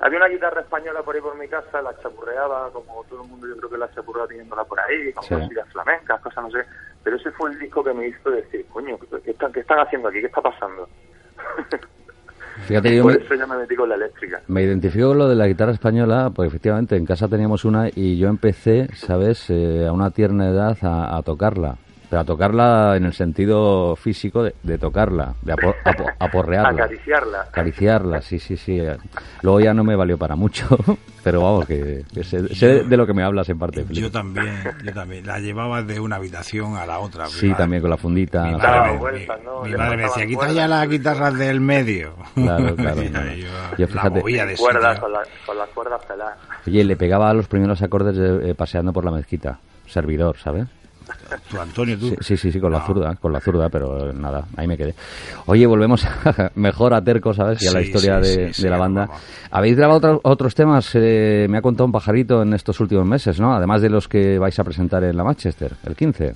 Había 0.00 0.18
una 0.18 0.28
guitarra 0.28 0.60
española 0.60 1.02
por 1.02 1.14
ahí 1.16 1.20
por 1.20 1.36
mi 1.36 1.48
casa, 1.48 1.82
la 1.82 1.92
chapurreaba, 2.00 2.70
como 2.72 3.04
todo 3.08 3.22
el 3.22 3.28
mundo 3.28 3.46
yo 3.48 3.56
creo 3.56 3.70
que 3.70 3.78
la 3.78 3.90
chapurreaba 3.92 4.28
teniéndola 4.28 4.64
por 4.64 4.78
ahí, 4.80 5.12
con 5.12 5.24
Sí. 5.24 5.34
flamencas, 5.72 6.20
cosas 6.20 6.44
no 6.44 6.50
sé. 6.50 6.58
Pero 7.02 7.16
ese 7.16 7.30
fue 7.32 7.50
el 7.50 7.58
disco 7.58 7.82
que 7.82 7.92
me 7.92 8.06
hizo 8.08 8.30
decir, 8.30 8.64
coño, 8.72 8.96
¿qué 9.24 9.30
están, 9.32 9.52
qué 9.52 9.60
están 9.60 9.80
haciendo 9.80 10.08
aquí? 10.08 10.20
¿Qué 10.20 10.26
está 10.26 10.40
pasando? 10.40 10.88
Fíjate, 12.66 12.96
yo 12.96 13.02
por 13.04 13.16
me, 13.16 13.24
eso 13.24 13.34
ya 13.34 13.46
me 13.46 13.56
metí 13.56 13.76
con 13.76 13.88
la 13.88 13.94
eléctrica. 13.94 14.40
me 14.48 14.62
identifico 14.62 15.08
con 15.08 15.18
lo 15.18 15.28
de 15.28 15.36
la 15.36 15.46
guitarra 15.46 15.72
española, 15.72 16.30
porque 16.34 16.48
efectivamente 16.48 16.96
en 16.96 17.06
casa 17.06 17.28
teníamos 17.28 17.64
una 17.64 17.88
y 17.88 18.18
yo 18.18 18.28
empecé, 18.28 18.88
¿sabes?, 18.94 19.48
Eh, 19.50 19.86
a 19.86 19.92
una 19.92 20.10
tierna 20.10 20.48
edad 20.48 20.76
a, 20.82 21.16
a 21.16 21.22
tocarla. 21.22 21.76
Pero 22.10 22.22
a 22.22 22.24
tocarla 22.24 22.96
en 22.96 23.04
el 23.04 23.12
sentido 23.12 23.94
físico 23.94 24.42
de, 24.42 24.54
de 24.62 24.78
tocarla, 24.78 25.34
de 25.42 25.52
apo- 25.52 25.74
apo- 25.84 26.10
aporrearla. 26.18 26.84
Acariciarla. 26.84 27.40
Acariciarla, 27.42 28.22
sí, 28.22 28.38
sí, 28.38 28.56
sí. 28.56 28.80
Luego 29.42 29.60
ya 29.60 29.74
no 29.74 29.84
me 29.84 29.94
valió 29.94 30.16
para 30.16 30.34
mucho, 30.34 30.66
pero 31.22 31.42
vamos, 31.42 31.66
que, 31.66 32.04
que 32.14 32.24
sé, 32.24 32.54
sé 32.54 32.84
de 32.84 32.96
lo 32.96 33.06
que 33.06 33.12
me 33.12 33.22
hablas 33.22 33.50
en 33.50 33.58
parte. 33.58 33.84
Yo 33.90 34.10
también, 34.10 34.62
yo 34.82 34.92
también. 34.94 35.26
La 35.26 35.38
llevaba 35.38 35.82
de 35.82 36.00
una 36.00 36.16
habitación 36.16 36.76
a 36.78 36.86
la 36.86 36.98
otra. 36.98 37.26
Sí, 37.26 37.52
también 37.52 37.82
con 37.82 37.90
la 37.90 37.98
fundita. 37.98 38.42
Mi 38.44 38.52
no 38.52 38.58
Daba 38.58 38.94
madre, 38.94 39.26
me, 39.28 39.44
¿no? 39.44 39.62
mi 39.64 39.74
madre 39.76 39.96
me 39.98 40.02
decía, 40.04 40.26
quita 40.26 40.50
ya 40.52 40.66
las 40.66 40.88
guitarras 40.88 41.36
del 41.38 41.60
medio. 41.60 42.14
Claro, 42.34 42.74
claro, 42.76 43.02
Y 43.02 43.08
claro. 43.10 43.32
yo 43.34 43.46
Yo, 43.76 43.86
la 43.86 43.86
fíjate- 43.86 44.20
movía 44.20 44.46
de 44.46 44.56
Cuerdas, 44.56 44.98
con, 44.98 45.12
la- 45.12 45.22
con 45.44 45.58
las 45.58 45.68
cuerdas 45.68 46.02
peladas. 46.06 46.38
Oye, 46.66 46.84
le 46.84 46.96
pegaba 46.96 47.34
los 47.34 47.48
primeros 47.48 47.82
acordes 47.82 48.16
de- 48.16 48.50
eh, 48.50 48.54
paseando 48.54 48.94
por 48.94 49.04
la 49.04 49.10
mezquita. 49.10 49.58
Servidor, 49.86 50.36
¿sabes? 50.38 50.66
Tú, 51.50 51.60
Antonio, 51.60 51.98
tú. 51.98 52.08
Sí, 52.10 52.16
sí, 52.20 52.36
sí, 52.36 52.52
sí, 52.52 52.60
con 52.60 52.72
la 52.72 52.84
zurda, 52.86 53.14
con 53.16 53.32
la 53.32 53.40
zurda, 53.40 53.68
pero 53.68 54.12
nada, 54.12 54.44
ahí 54.56 54.66
me 54.66 54.76
quedé. 54.76 54.94
Oye, 55.46 55.66
volvemos 55.66 56.04
a- 56.04 56.50
mejor 56.56 56.92
a 56.94 57.02
Terco, 57.02 57.32
¿sabes? 57.34 57.62
Y 57.62 57.68
a 57.68 57.72
la 57.72 57.80
historia 57.80 58.22
sí, 58.22 58.28
de, 58.36 58.46
sí, 58.48 58.54
sí, 58.54 58.62
de 58.64 58.70
la 58.70 58.78
banda. 58.78 59.06
vamos. 59.06 59.22
Habéis 59.50 59.76
grabado 59.76 59.98
otro- 59.98 60.20
otros 60.24 60.54
temas, 60.54 60.90
eh, 60.94 61.46
me 61.48 61.58
ha 61.58 61.62
contado 61.62 61.86
un 61.86 61.92
pajarito 61.92 62.42
en 62.42 62.52
estos 62.54 62.78
últimos 62.80 63.06
meses, 63.06 63.40
¿no? 63.40 63.54
Además 63.54 63.80
de 63.82 63.90
los 63.90 64.08
que 64.08 64.38
vais 64.38 64.58
a 64.58 64.64
presentar 64.64 65.02
en 65.04 65.16
la 65.16 65.24
Manchester, 65.24 65.72
el 65.84 65.96
15. 65.96 66.34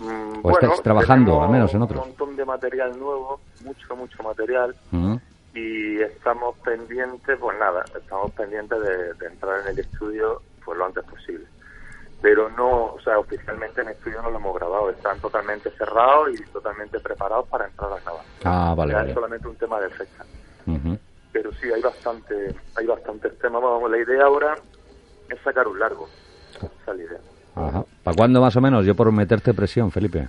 Mm, 0.00 0.38
¿O 0.42 0.50
estáis 0.50 0.82
trabajando, 0.82 1.42
al 1.42 1.50
menos 1.50 1.72
en 1.74 1.82
otros? 1.82 2.02
Un 2.02 2.08
montón 2.08 2.36
de 2.36 2.44
material 2.44 2.90
nuevo, 2.98 3.40
mucho, 3.64 3.96
mucho 3.96 4.22
material. 4.22 4.74
Ujú. 4.92 5.20
y 5.54 6.00
estamos 6.00 6.56
pendientes, 6.64 7.36
pues 7.38 7.58
nada, 7.58 7.84
estamos 7.94 8.30
pendientes 8.32 8.78
de, 8.80 9.12
de 9.20 9.26
entrar 9.32 9.60
en 9.60 9.68
el 9.68 9.78
estudio 9.80 10.40
pues 10.64 10.78
lo 10.78 10.86
antes 10.86 11.04
posible. 11.04 11.44
Pero 12.22 12.48
no, 12.50 12.84
o 12.94 13.00
sea, 13.02 13.18
oficialmente 13.18 13.80
en 13.82 13.88
estudio 13.88 14.22
no 14.22 14.30
lo 14.30 14.36
hemos 14.38 14.54
grabado, 14.54 14.90
están 14.90 15.18
totalmente 15.20 15.70
cerrados 15.72 16.30
y 16.32 16.42
totalmente 16.52 17.00
preparados 17.00 17.48
para 17.48 17.66
entrar 17.66 17.92
a 17.92 17.98
grabar. 18.00 18.24
Ah, 18.44 18.74
vale, 18.76 18.92
Ya 18.92 18.98
vale. 18.98 19.08
es 19.10 19.14
solamente 19.14 19.48
un 19.48 19.56
tema 19.56 19.80
de 19.80 19.90
fecha. 19.90 20.24
Ujú. 20.66 20.98
Pero 21.32 21.52
sí, 21.54 21.72
hay 21.72 21.82
bastante, 21.82 22.54
hay 22.76 22.86
bastantes 22.86 23.36
temas. 23.40 23.60
Vamos, 23.60 23.90
la 23.90 23.98
idea 23.98 24.24
ahora 24.24 24.54
es 25.28 25.40
sacar 25.42 25.66
un 25.66 25.80
largo. 25.80 26.08
Esa 26.54 26.66
es 26.92 26.96
la 26.96 27.02
idea. 27.02 27.18
Ajá. 27.56 27.84
¿Para 28.04 28.16
cuándo 28.16 28.40
más 28.40 28.54
o 28.54 28.60
menos? 28.60 28.86
Yo 28.86 28.94
por 28.94 29.10
meterte 29.10 29.52
presión, 29.52 29.90
Felipe. 29.90 30.28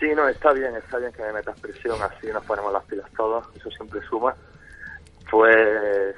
Sí, 0.00 0.08
no, 0.14 0.28
está 0.28 0.52
bien, 0.52 0.74
está 0.76 0.98
bien 0.98 1.12
que 1.12 1.22
me 1.22 1.32
metas 1.34 1.58
presión, 1.60 2.00
así 2.02 2.28
nos 2.32 2.44
ponemos 2.44 2.72
las 2.72 2.84
pilas 2.84 3.10
todos, 3.16 3.46
eso 3.56 3.70
siempre 3.70 4.00
suma. 4.08 4.34
Pues 5.30 6.14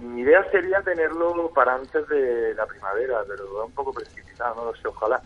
mi 0.00 0.22
idea 0.22 0.44
sería 0.50 0.80
tenerlo 0.82 1.50
para 1.54 1.74
antes 1.74 2.08
de 2.08 2.54
la 2.54 2.66
primavera, 2.66 3.18
pero 3.28 3.44
es 3.62 3.66
un 3.66 3.72
poco 3.72 3.92
precipitado, 3.92 4.54
no 4.56 4.64
lo 4.66 4.74
sé, 4.74 4.88
ojalá. 4.88 5.20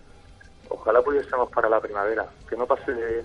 Ojalá 0.68 1.02
pudiésemos 1.02 1.50
para 1.50 1.68
la 1.68 1.80
primavera, 1.80 2.26
que 2.48 2.56
no 2.56 2.66
pase, 2.66 2.92
de- 2.92 3.24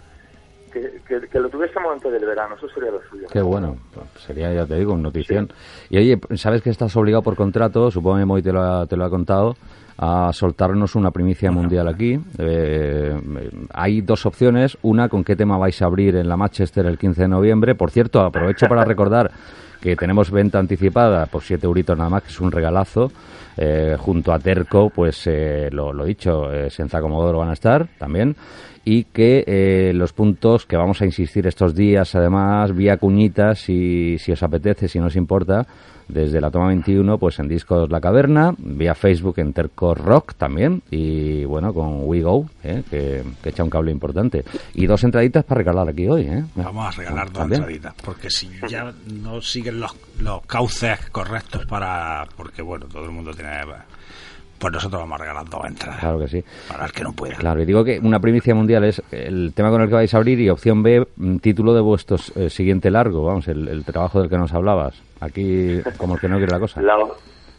que, 0.72 1.02
que, 1.08 1.28
que 1.28 1.40
lo 1.40 1.50
tuviésemos 1.50 1.92
antes 1.94 2.12
del 2.12 2.26
verano, 2.26 2.56
eso 2.56 2.70
sería 2.70 2.92
lo 2.92 3.02
suyo. 3.10 3.28
Qué 3.32 3.42
bueno, 3.42 3.76
pues 3.94 4.24
sería, 4.24 4.54
ya 4.54 4.66
te 4.68 4.76
digo, 4.76 4.94
una 4.94 5.04
notición. 5.04 5.52
Y 5.90 5.98
oye, 5.98 6.20
sabes 6.36 6.62
que 6.62 6.70
estás 6.70 6.96
obligado 6.96 7.24
por 7.24 7.36
contrato, 7.36 7.90
supongo 7.90 8.18
que 8.20 8.26
Moy 8.26 8.42
te 8.44 8.52
lo 8.54 8.62
ha, 8.62 8.86
te 8.86 8.96
lo 8.96 9.06
ha 9.06 9.10
contado, 9.10 9.56
a 10.02 10.32
soltarnos 10.32 10.96
una 10.96 11.12
primicia 11.12 11.52
mundial 11.52 11.90
aquí. 11.90 12.18
Eh, 12.38 13.14
hay 13.74 14.00
dos 14.00 14.26
opciones, 14.26 14.78
una 14.82 15.10
con 15.10 15.26
qué 15.26 15.36
tema 15.36 15.58
vais 15.58 15.82
a 15.82 15.86
abrir 15.86 16.16
en 16.16 16.30
la 16.30 16.38
Manchester 16.38 16.86
el 16.86 16.98
15 16.98 17.24
de 17.24 17.28
noviembre. 17.28 17.76
Por 17.76 17.92
cierto, 17.92 18.22
aprovecho 18.22 18.68
para 18.68 18.86
recordar 18.86 19.30
que 19.82 19.98
tenemos 19.98 20.32
venta 20.32 20.58
anticipada 20.58 21.26
por 21.26 21.44
7 21.44 21.66
euritos 21.66 21.98
nada 21.98 22.10
más, 22.10 22.24
que 22.24 22.30
es 22.30 22.40
un 22.40 22.52
regalazo. 22.52 23.12
Eh, 23.58 23.98
junto 24.00 24.32
a 24.32 24.40
Terco, 24.40 24.90
pues 24.90 25.28
eh, 25.28 25.68
lo, 25.72 25.92
lo 25.92 26.06
dicho, 26.06 26.50
eh, 26.50 26.70
Senza 26.70 27.02
Comodoro 27.02 27.40
van 27.40 27.50
a 27.50 27.54
estar 27.54 27.88
también. 27.98 28.34
Y 28.92 29.04
que 29.04 29.44
eh, 29.46 29.94
los 29.94 30.14
puntos 30.14 30.66
que 30.66 30.76
vamos 30.76 31.00
a 31.04 31.06
insistir 31.06 31.46
estos 31.46 31.76
días, 31.76 32.16
además, 32.16 32.76
vía 32.76 32.98
cuñitas, 32.98 33.60
si, 33.60 34.18
si 34.18 34.32
os 34.32 34.42
apetece, 34.42 34.88
si 34.88 34.98
no 34.98 35.06
os 35.06 35.16
importa, 35.16 35.68
desde 36.08 36.42
la 36.42 36.50
toma 36.50 36.70
21, 36.70 37.20
pues 37.20 37.38
en 37.38 37.48
Discos 37.48 37.92
La 37.92 38.02
Caverna, 38.02 38.56
vía 38.58 38.96
Facebook 38.96 39.36
en 39.38 39.54
Terco 39.54 39.94
Rock 39.94 40.34
también, 40.34 40.82
y 40.90 41.46
bueno, 41.46 41.72
con 41.72 42.02
We 42.08 42.24
Go, 42.24 42.50
eh, 42.64 42.82
que, 42.90 43.22
que 43.44 43.50
echa 43.50 43.64
un 43.64 43.70
cable 43.70 43.92
importante. 43.92 44.44
Y 44.74 44.88
dos 44.88 45.04
entraditas 45.04 45.46
para 45.46 45.60
regalar 45.60 45.88
aquí 45.88 46.08
hoy. 46.08 46.24
¿eh? 46.24 46.44
Vamos 46.56 46.88
a 46.88 46.98
regalar 46.98 47.28
dos 47.28 47.34
También. 47.42 47.62
entraditas, 47.62 47.94
porque 48.04 48.32
si 48.32 48.50
ya 48.68 48.92
no 49.22 49.40
siguen 49.40 49.82
los, 49.82 49.96
los 50.20 50.42
cauces 50.48 51.12
correctos 51.12 51.64
para... 51.68 52.28
Porque, 52.36 52.64
bueno, 52.64 52.88
todo 52.88 53.06
el 53.06 53.12
mundo 53.12 53.36
tiene... 53.36 53.52
Pues 54.60 54.74
nosotros 54.74 55.02
vamos 55.02 55.20
a 55.20 55.24
regalar 55.24 55.50
dos 55.50 55.66
entradas. 55.66 56.00
Claro 56.00 56.20
que 56.20 56.28
sí. 56.28 56.44
Para 56.68 56.86
el 56.86 56.92
que 56.92 57.04
no 57.04 57.14
pueda. 57.14 57.36
Claro, 57.38 57.62
y 57.62 57.66
digo 57.66 57.84
que 57.84 58.00
una 58.00 58.20
primicia 58.20 58.54
mundial 58.54 58.84
es 58.84 59.02
el 59.12 59.54
tema 59.56 59.70
con 59.70 59.82
el 59.82 59.88
que 59.88 59.96
vais 59.96 60.14
a 60.14 60.18
abrir 60.18 60.40
y 60.40 60.50
opción 60.50 60.84
B, 60.84 61.08
mm, 61.16 61.38
título 61.38 61.74
de 61.74 61.82
vuestro 61.82 62.18
eh, 62.36 62.50
siguiente 62.50 62.92
largo, 62.92 63.24
vamos, 63.24 63.48
el, 63.48 63.68
el 63.70 63.86
trabajo 63.86 64.20
del 64.20 64.30
que 64.30 64.38
nos 64.38 64.54
hablabas. 64.54 65.02
Aquí, 65.22 65.82
como 65.98 66.16
el 66.16 66.20
que 66.22 66.28
no 66.28 66.38
quiere 66.38 66.52
la 66.52 66.60
cosa. 66.60 66.82
La, 66.82 66.98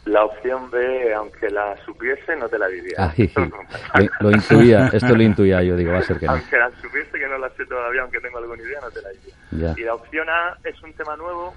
la 0.07 0.25
opción 0.25 0.71
B, 0.71 1.14
aunque 1.14 1.49
la 1.50 1.76
supiese, 1.85 2.37
no 2.37 2.49
te 2.49 2.59
la 2.59 2.69
diría. 2.69 2.95
Ahí, 2.99 3.30
lo, 4.21 4.28
lo 4.28 4.30
intuía, 4.30 4.90
esto 4.92 5.14
lo 5.16 5.23
intuía 5.23 5.62
yo, 5.62 5.76
digo, 5.76 5.92
va 5.92 5.99
a 5.99 6.02
ser 6.02 6.19
que 6.19 6.26
no. 6.26 6.33
Aunque 6.33 6.59
la 6.59 6.71
supiese 6.83 7.19
que 7.19 7.28
no 7.28 7.38
la 7.38 7.49
sé 7.50 7.64
todavía, 7.66 8.02
aunque 8.02 8.21
tengo 8.21 8.38
alguna 8.38 8.62
idea, 8.62 8.78
no 8.83 8.90
te 8.90 9.00
la 9.00 9.09
diría. 9.11 9.35
Ya. 9.75 9.80
Y 9.80 9.85
la 9.85 9.95
opción 9.95 10.28
A 10.28 10.57
es 10.64 10.83
un 10.83 10.92
tema 10.92 11.16
nuevo 11.16 11.54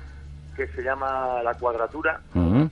que 0.55 0.67
se 0.67 0.83
llama 0.83 1.41
La 1.43 1.53
Cuadratura 1.55 2.21
Ujú. 2.35 2.69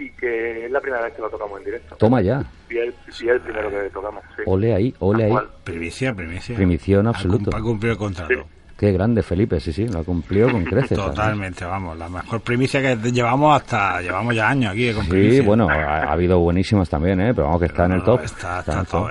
Y 0.00 0.10
que 0.10 0.64
es 0.66 0.70
la 0.72 0.80
primera 0.80 1.02
vez 1.04 1.12
que 1.14 1.20
lo 1.22 1.28
tocamos 1.30 1.58
en 1.58 1.64
directo. 1.66 1.94
Toma 1.96 2.22
ya, 2.22 2.42
Y 2.70 2.78
es, 2.78 2.94
y 3.20 3.24
es 3.28 3.30
el 3.34 3.40
primero 3.40 3.68
que 3.70 3.90
tocamos, 3.92 4.22
sí. 4.36 4.42
ole 4.46 4.74
ahí, 4.74 4.94
ole 5.00 5.24
ahí. 5.24 5.32
Primicia, 5.62 6.14
primicia. 6.14 6.56
Primición 6.56 7.06
absoluto. 7.06 7.50
Ha 7.54 7.60
cumplido 7.60 7.92
el 7.92 7.98
contrato. 7.98 8.32
Sí. 8.34 8.40
Qué 8.78 8.92
grande 8.92 9.22
Felipe, 9.22 9.60
sí, 9.60 9.74
sí, 9.74 9.86
lo 9.86 9.98
ha 9.98 10.04
cumplido 10.04 10.50
con 10.50 10.64
creces. 10.64 10.96
Totalmente, 10.96 11.66
vamos. 11.66 11.98
La 11.98 12.08
mejor 12.08 12.40
primicia 12.40 12.80
que 12.80 13.12
llevamos 13.12 13.54
hasta... 13.60 14.00
Llevamos 14.00 14.34
ya 14.34 14.48
años 14.48 14.72
aquí 14.72 14.90
con 14.94 15.04
Sí, 15.04 15.10
primicia. 15.10 15.42
bueno, 15.42 15.68
ha, 15.68 15.74
ha 16.04 16.12
habido 16.12 16.38
buenísimas 16.38 16.88
también, 16.88 17.20
¿eh? 17.20 17.34
pero 17.34 17.44
vamos 17.48 17.60
que 17.60 17.66
está 17.66 17.84
en 17.84 17.92
el 17.92 17.98
no, 17.98 18.04
top. 18.04 18.22
está- 18.24 18.64
en 18.66 18.72
el 18.72 18.80
está 18.80 18.90
top. 18.90 19.10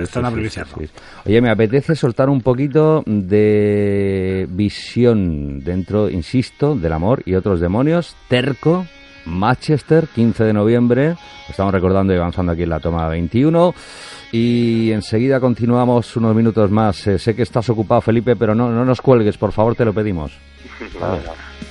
está- 0.00 0.20
una 0.20 0.30
primicia 0.30 0.64
sí, 0.64 0.70
top. 0.70 0.80
sí. 0.84 0.90
Oye, 1.26 1.42
me 1.42 1.50
apetece 1.50 1.94
soltar 1.94 2.30
un 2.30 2.40
poquito 2.40 3.02
de 3.06 4.46
visión 4.48 5.60
dentro, 5.62 6.08
insisto, 6.08 6.74
del 6.74 6.92
amor 6.94 7.22
y 7.26 7.34
otros 7.34 7.60
demonios. 7.60 8.16
Terco, 8.28 8.86
Manchester, 9.26 10.08
15 10.08 10.44
de 10.44 10.52
noviembre. 10.52 11.16
Estamos 11.48 11.72
recordando 11.72 12.12
y 12.12 12.16
avanzando 12.16 12.52
aquí 12.52 12.62
en 12.62 12.70
la 12.70 12.80
toma 12.80 13.08
21. 13.08 13.74
Y 14.32 14.90
enseguida 14.92 15.40
continuamos 15.40 16.16
unos 16.16 16.34
minutos 16.34 16.70
más. 16.70 17.06
Eh, 17.06 17.18
sé 17.18 17.34
que 17.34 17.42
estás 17.42 17.68
ocupado, 17.68 18.00
Felipe, 18.00 18.36
pero 18.36 18.54
no, 18.54 18.70
no 18.70 18.84
nos 18.84 19.00
cuelgues, 19.00 19.36
por 19.36 19.52
favor, 19.52 19.74
te 19.74 19.84
lo 19.84 19.92
pedimos. 19.92 20.32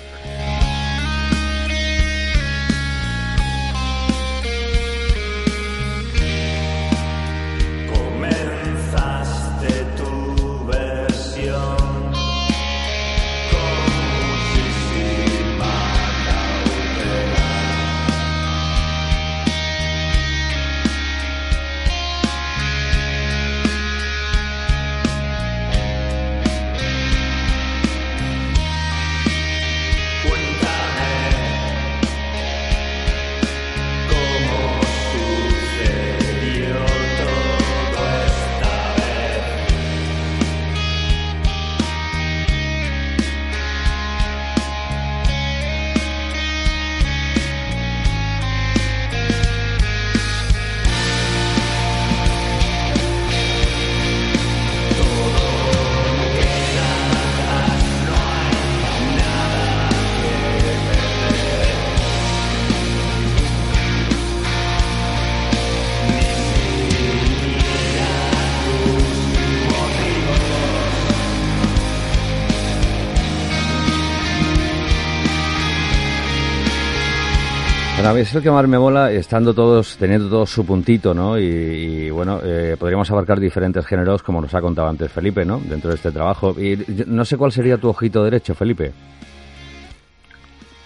Bueno, 78.05 78.13
a 78.13 78.17
mí 78.17 78.21
es 78.21 78.35
lo 78.35 78.41
que 78.43 78.51
más 78.51 78.67
me 78.67 78.77
mola, 78.77 79.11
estando 79.11 79.51
todos, 79.55 79.97
teniendo 79.97 80.29
todos 80.29 80.51
su 80.51 80.63
puntito, 80.63 81.15
¿no? 81.15 81.39
Y, 81.39 81.43
y, 81.43 82.09
bueno, 82.11 82.39
eh, 82.43 82.77
podríamos 82.79 83.09
abarcar 83.09 83.39
diferentes 83.39 83.83
géneros, 83.87 84.21
como 84.21 84.39
nos 84.41 84.53
ha 84.53 84.61
contado 84.61 84.87
antes 84.87 85.11
Felipe, 85.11 85.43
¿no? 85.43 85.57
Dentro 85.59 85.89
de 85.89 85.95
este 85.95 86.11
trabajo. 86.11 86.51
Y 86.51 86.85
no 87.07 87.25
sé 87.25 87.35
cuál 87.35 87.51
sería 87.51 87.79
tu 87.79 87.89
ojito 87.89 88.23
derecho, 88.23 88.53
Felipe. 88.53 88.91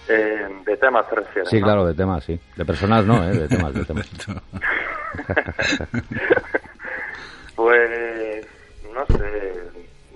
Eh, 0.08 0.46
de 0.64 0.76
temas 0.78 1.10
te 1.10 1.16
refieres. 1.16 1.50
Sí, 1.50 1.60
¿no? 1.60 1.66
claro, 1.66 1.84
de 1.84 1.92
temas, 1.92 2.24
sí. 2.24 2.40
De 2.56 2.64
personas 2.64 3.04
no, 3.04 3.22
¿eh? 3.22 3.36
De 3.36 3.48
temas, 3.48 3.74
de 3.74 3.84
temas. 3.84 4.10
Pues 7.54 8.46
no 8.94 9.04
sé, 9.18 9.52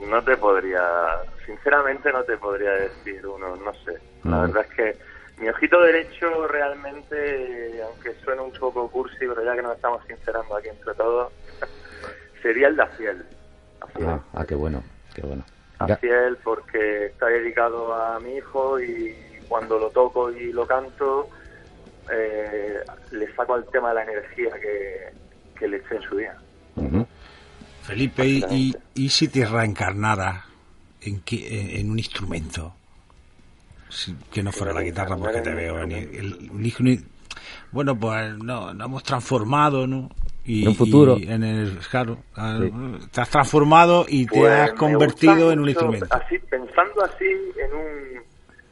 no 0.09 0.23
te 0.23 0.35
podría, 0.39 0.81
sinceramente 1.45 2.11
no 2.11 2.23
te 2.23 2.39
podría 2.39 2.71
decir 2.71 3.27
uno, 3.27 3.55
no 3.57 3.73
sé. 3.85 3.99
La 4.25 4.31
No. 4.31 4.41
verdad 4.41 4.65
es 4.71 4.75
que 4.75 4.97
mi 5.39 5.49
ojito 5.49 5.81
derecho 5.83 6.47
realmente, 6.49 7.83
aunque 7.83 8.15
suene 8.25 8.43
un 8.43 8.53
poco 8.53 8.89
cursi, 8.91 9.19
pero 9.21 9.45
ya 9.45 9.55
que 9.55 9.63
nos 9.63 9.75
estamos 9.77 10.03
sincerando 10.07 10.57
aquí 10.57 10.69
entre 10.69 10.95
todos, 10.95 11.33
sería 12.43 12.69
el 12.69 12.77
de 12.77 12.83
Aciel. 12.83 13.27
Aciel. 13.81 14.09
Ah, 14.09 14.21
ah, 14.35 14.45
qué 14.47 14.55
bueno, 14.55 14.83
qué 15.15 15.23
bueno. 15.23 15.45
Aciel 15.79 16.37
porque 16.45 17.07
está 17.07 17.27
dedicado 17.27 17.93
a 17.95 18.21
mi 18.21 18.37
hijo 18.37 18.81
y 18.81 19.15
cuando 19.49 19.79
lo 19.79 19.91
toco 19.91 20.31
y 20.31 20.53
lo 20.53 20.67
canto, 20.67 21.29
eh, 22.13 22.81
le 23.11 23.35
saco 23.35 23.55
al 23.55 23.65
tema 23.71 23.89
de 23.91 23.95
la 23.97 24.03
energía 24.05 24.51
que, 24.61 25.09
que 25.59 25.69
le 25.69 25.79
eché 25.79 25.97
en 25.97 26.03
su 26.03 26.17
día. 26.17 26.37
Felipe, 27.83 28.25
¿y, 28.25 28.45
y, 28.51 28.75
y 28.95 29.09
si 29.11 29.29
te 29.29 29.45
reencarnara 29.45 30.45
en, 31.03 31.21
qué- 31.21 31.61
en, 31.61 31.81
en 31.81 31.91
un 31.91 31.99
instrumento? 31.99 32.75
Si- 33.95 34.15
que 34.33 34.43
no 34.43 34.51
fuera 34.53 34.73
la 34.73 34.83
guitarra, 34.83 35.17
porque 35.17 35.41
te 35.41 35.55
veo 35.55 35.79
en 35.81 35.93
el- 35.93 36.67
hijo- 36.67 36.83
Bueno, 37.71 37.99
pues 37.99 38.37
no, 38.39 38.73
nos 38.75 38.87
hemos 38.87 39.03
transformado, 39.03 39.87
¿no? 39.87 40.09
Y, 40.45 40.63
En 40.63 40.69
un 40.69 40.75
futuro. 40.75 41.17
y 41.19 41.25
en 41.31 41.43
el, 41.43 41.79
claro, 41.91 42.19
Sí. 42.35 42.73
te 43.13 43.21
has 43.21 43.31
transformado 43.31 44.05
y 44.09 44.27
te 44.27 44.39
Pues 44.41 44.53
has 44.53 44.73
convertido 44.73 45.51
en 45.53 45.61
un 45.61 45.69
instrumento. 45.69 46.07
Así, 46.11 46.39
pensando 46.39 47.03
así 47.05 47.25
en 47.25 47.73
un 47.75 48.25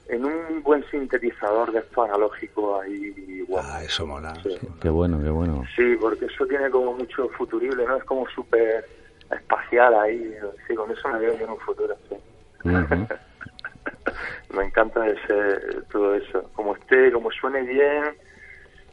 en 0.08 0.26
un 0.26 0.62
buen 0.62 0.84
sintetizador 0.90 1.72
de 1.72 1.78
esto 1.78 2.02
analógico 2.02 2.78
ahí 2.82 3.40
guapo. 3.48 3.66
Ah, 3.70 3.82
eso 3.82 4.06
mola. 4.06 4.34
Sí. 4.42 4.50
Qué 4.80 4.90
bueno, 4.90 5.18
qué 5.22 5.30
bueno. 5.30 5.64
Sí, 5.74 5.96
porque 5.98 6.26
eso 6.26 6.44
tiene 6.46 6.68
como 6.68 6.92
mucho 6.92 7.28
futurible, 7.30 7.86
¿no? 7.86 7.96
Es 7.96 8.04
como 8.04 8.28
súper 8.28 8.84
espacial 9.34 9.94
ahí. 9.94 10.34
Sí, 10.68 10.74
con 10.74 10.90
eso 10.90 11.08
me 11.08 11.18
veo 11.18 11.32
en 11.32 11.48
un 11.50 11.58
futuro, 11.60 11.96
sí. 12.10 12.16
Ujú. 12.68 13.06
me 14.56 14.64
encanta 14.64 15.06
ese, 15.06 15.82
todo 15.90 16.14
eso. 16.14 16.50
Como 16.54 16.74
esté, 16.76 17.12
como 17.12 17.30
suene 17.30 17.62
bien, 17.62 18.04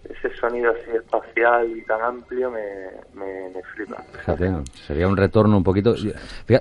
ese 0.10 0.34
sonido 0.38 0.72
así 0.72 0.96
espacial 0.96 1.70
y 1.76 1.82
tan 1.84 2.02
amplio 2.02 2.50
me, 2.50 2.62
me, 3.14 3.50
me 3.50 3.62
flipa. 3.76 4.04
Fíjate, 4.14 4.52
sería 4.88 5.08
un 5.08 5.18
retorno 5.18 5.58
un 5.58 5.64
poquito. 5.64 5.94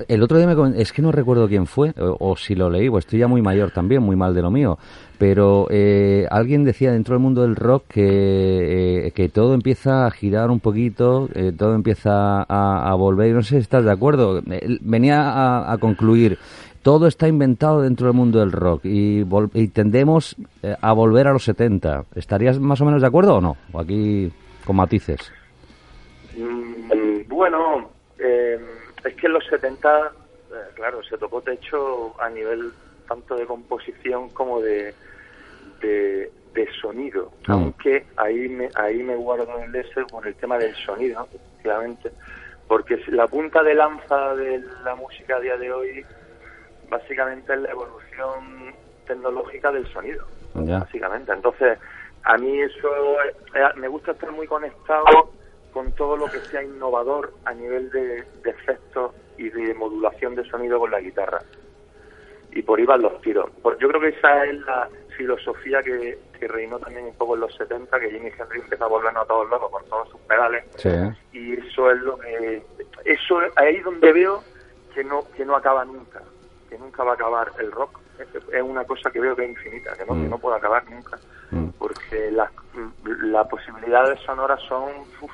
El 0.09 0.23
otro 0.23 0.39
día 0.39 0.47
me 0.47 0.57
comen- 0.57 0.75
es 0.77 0.93
que 0.93 1.03
no 1.03 1.13
recuerdo 1.13 1.49
quién 1.49 1.67
fue, 1.67 1.95
o, 1.99 2.37
si 2.37 2.55
lo 2.55 2.69
leí, 2.69 2.91
pues 2.91 3.05
estoy 3.05 3.21
ya 3.21 3.29
muy 3.29 3.41
mayor 3.41 3.71
también, 3.71 4.03
muy 4.03 4.17
mal 4.17 4.35
de 4.35 4.43
lo 4.43 4.51
mío. 4.51 4.79
Pero 5.19 5.67
eh, 5.71 6.27
alguien 6.31 6.65
decía 6.65 6.93
dentro 6.93 7.15
del 7.15 7.23
mundo 7.23 7.43
del 7.43 7.57
rock 7.57 7.85
que, 7.89 9.07
eh, 9.07 9.11
que 9.13 9.29
todo 9.29 9.55
empieza 9.55 10.07
a 10.07 10.11
girar 10.13 10.51
un 10.51 10.61
poquito, 10.61 11.29
eh, 11.35 11.53
todo 11.57 11.75
empieza 11.75 12.43
a, 12.43 12.95
volver. 12.95 13.35
No 13.35 13.43
sé 13.43 13.57
si 13.57 13.61
estás 13.63 13.85
de 13.85 13.91
acuerdo. 13.91 14.43
Venía 14.81 15.23
a, 15.23 15.73
a 15.73 15.79
concluir. 15.79 16.39
Todo 16.83 17.07
está 17.07 17.29
inventado 17.29 17.83
dentro 17.83 18.07
del 18.07 18.17
mundo 18.17 18.39
del 18.39 18.53
rock 18.53 18.83
y, 18.85 19.23
vol- 19.25 19.51
y 19.55 19.69
tendemos 19.69 20.37
eh, 20.63 20.77
a 20.81 20.93
volver 20.93 21.27
a 21.27 21.33
los 21.33 21.45
70. 21.45 22.05
¿Estarías 22.15 22.59
más 22.59 22.81
o 22.81 22.85
menos 22.85 23.01
de 23.03 23.09
acuerdo 23.09 23.37
o 23.37 23.41
no? 23.41 23.57
O 23.73 23.81
aquí 23.81 24.33
con 24.65 24.77
matices. 24.77 25.33
Mm, 26.37 27.29
Bueno, 27.29 27.91
eh, 28.19 28.59
es 29.05 29.15
que 29.15 29.27
en 29.27 29.33
los 29.33 29.45
70, 29.47 29.89
eh, 30.09 30.55
claro, 30.75 31.03
se 31.05 31.17
tocó 31.19 31.41
techo 31.41 32.21
a 32.21 32.29
nivel 32.31 32.73
tanto 33.09 33.37
de 33.37 33.47
composición 33.47 34.29
como 34.31 34.61
de, 34.61 34.95
de, 35.81 36.31
de 36.55 36.69
sonido, 36.81 37.33
Mm. 37.47 37.53
aunque 37.53 38.07
ahí 38.17 38.49
me, 38.49 38.69
ahí 38.75 39.03
me 39.03 39.15
guardo 39.17 39.47
el 39.63 39.75
ese 39.75 40.05
por 40.05 40.27
el 40.27 40.35
tema 40.35 40.59
del 40.59 40.75
sonido, 40.77 41.27
efectivamente, 41.33 42.11
porque 42.67 42.99
la 43.09 43.27
punta 43.27 43.63
de 43.63 43.75
lanza 43.75 44.35
de 44.35 44.63
la 44.85 44.95
música 44.95 45.37
a 45.37 45.41
día 45.41 45.57
de 45.57 45.73
hoy 45.73 46.05
básicamente 46.89 47.53
es 47.53 47.61
la 47.61 47.71
evolución 47.71 48.75
tecnológica 49.07 49.73
del 49.73 49.87
sonido 49.93 50.27
Ya. 50.55 50.81
básicamente. 50.81 51.33
Entonces, 51.33 51.79
a 52.25 52.37
mí 52.37 52.61
eso 52.61 52.89
eh, 53.55 53.69
me 53.77 53.89
gusta 53.89 54.13
estar 54.13 54.31
muy 54.33 54.47
conectado 54.47 55.31
con 55.73 55.93
todo 55.93 56.17
lo 56.17 56.31
que 56.31 56.41
sea 56.51 56.63
innovador 56.63 57.33
a 57.45 57.53
nivel 57.55 57.91
de, 57.91 58.25
de 58.43 58.51
efectos 58.51 59.13
y 59.37 59.49
de 59.51 59.75
modulación 59.75 60.35
de 60.35 60.45
sonido 60.49 60.79
con 60.79 60.91
la 60.91 61.01
guitarra. 61.01 61.39
Y 62.53 62.63
por 62.63 62.79
ahí 62.79 62.87
van 62.87 63.03
los 63.03 63.21
tiros. 63.21 63.51
Por- 63.63 63.79
yo 63.79 63.89
creo 63.89 64.01
que 64.01 64.09
esa 64.09 64.45
es 64.47 64.55
la 64.61 64.89
filosofía 65.17 65.83
que, 65.83 66.19
que 66.39 66.49
reinó 66.49 66.79
también 66.79 67.07
un 67.07 67.15
poco 67.15 67.35
en 67.35 67.41
los 67.43 67.55
70, 67.57 68.01
que 68.01 68.11
Jimi 68.11 68.29
Hendrix 68.31 68.65
empezó 68.65 68.85
a 68.85 68.89
volvernos 68.89 69.25
a 69.25 69.27
todos 69.27 69.49
locos 69.51 69.71
con 69.71 69.85
todos 69.87 70.09
sus 70.11 70.21
pedales 70.23 70.65
Sí, 70.77 70.89
¿eh? 70.89 71.13
y 71.33 71.53
eso 71.55 71.91
es 71.91 71.99
lo 72.03 72.17
que 72.19 72.63
eso 73.05 73.43
es 73.43 73.53
ahí 73.57 73.79
donde 73.81 74.13
veo 74.13 74.43
que 74.95 75.03
no 75.05 75.25
que 75.37 75.45
no 75.45 75.57
acaba 75.57 75.85
nunca 75.85 76.23
que 76.69 76.79
nunca 76.79 77.03
va 77.05 77.13
a 77.13 77.15
acabar 77.15 77.53
el 77.59 77.71
rock 77.73 77.99
es, 78.53 78.63
una 78.63 78.85
cosa 78.85 79.11
que 79.11 79.21
veo 79.21 79.35
que 79.37 79.45
es 79.45 79.51
infinita 79.51 79.93
que 79.97 80.05
no, 80.05 80.15
que 80.15 80.27
Mm. 80.27 80.31
no 80.31 80.39
puede 80.39 80.57
acabar 80.57 80.85
nunca 80.91 81.19
Mm. 81.51 81.69
porque 81.79 82.31
las 82.31 82.51
las 83.23 83.47
posibilidades 83.49 84.19
sonoras 84.27 84.61
son 84.69 84.85
uf, 85.23 85.31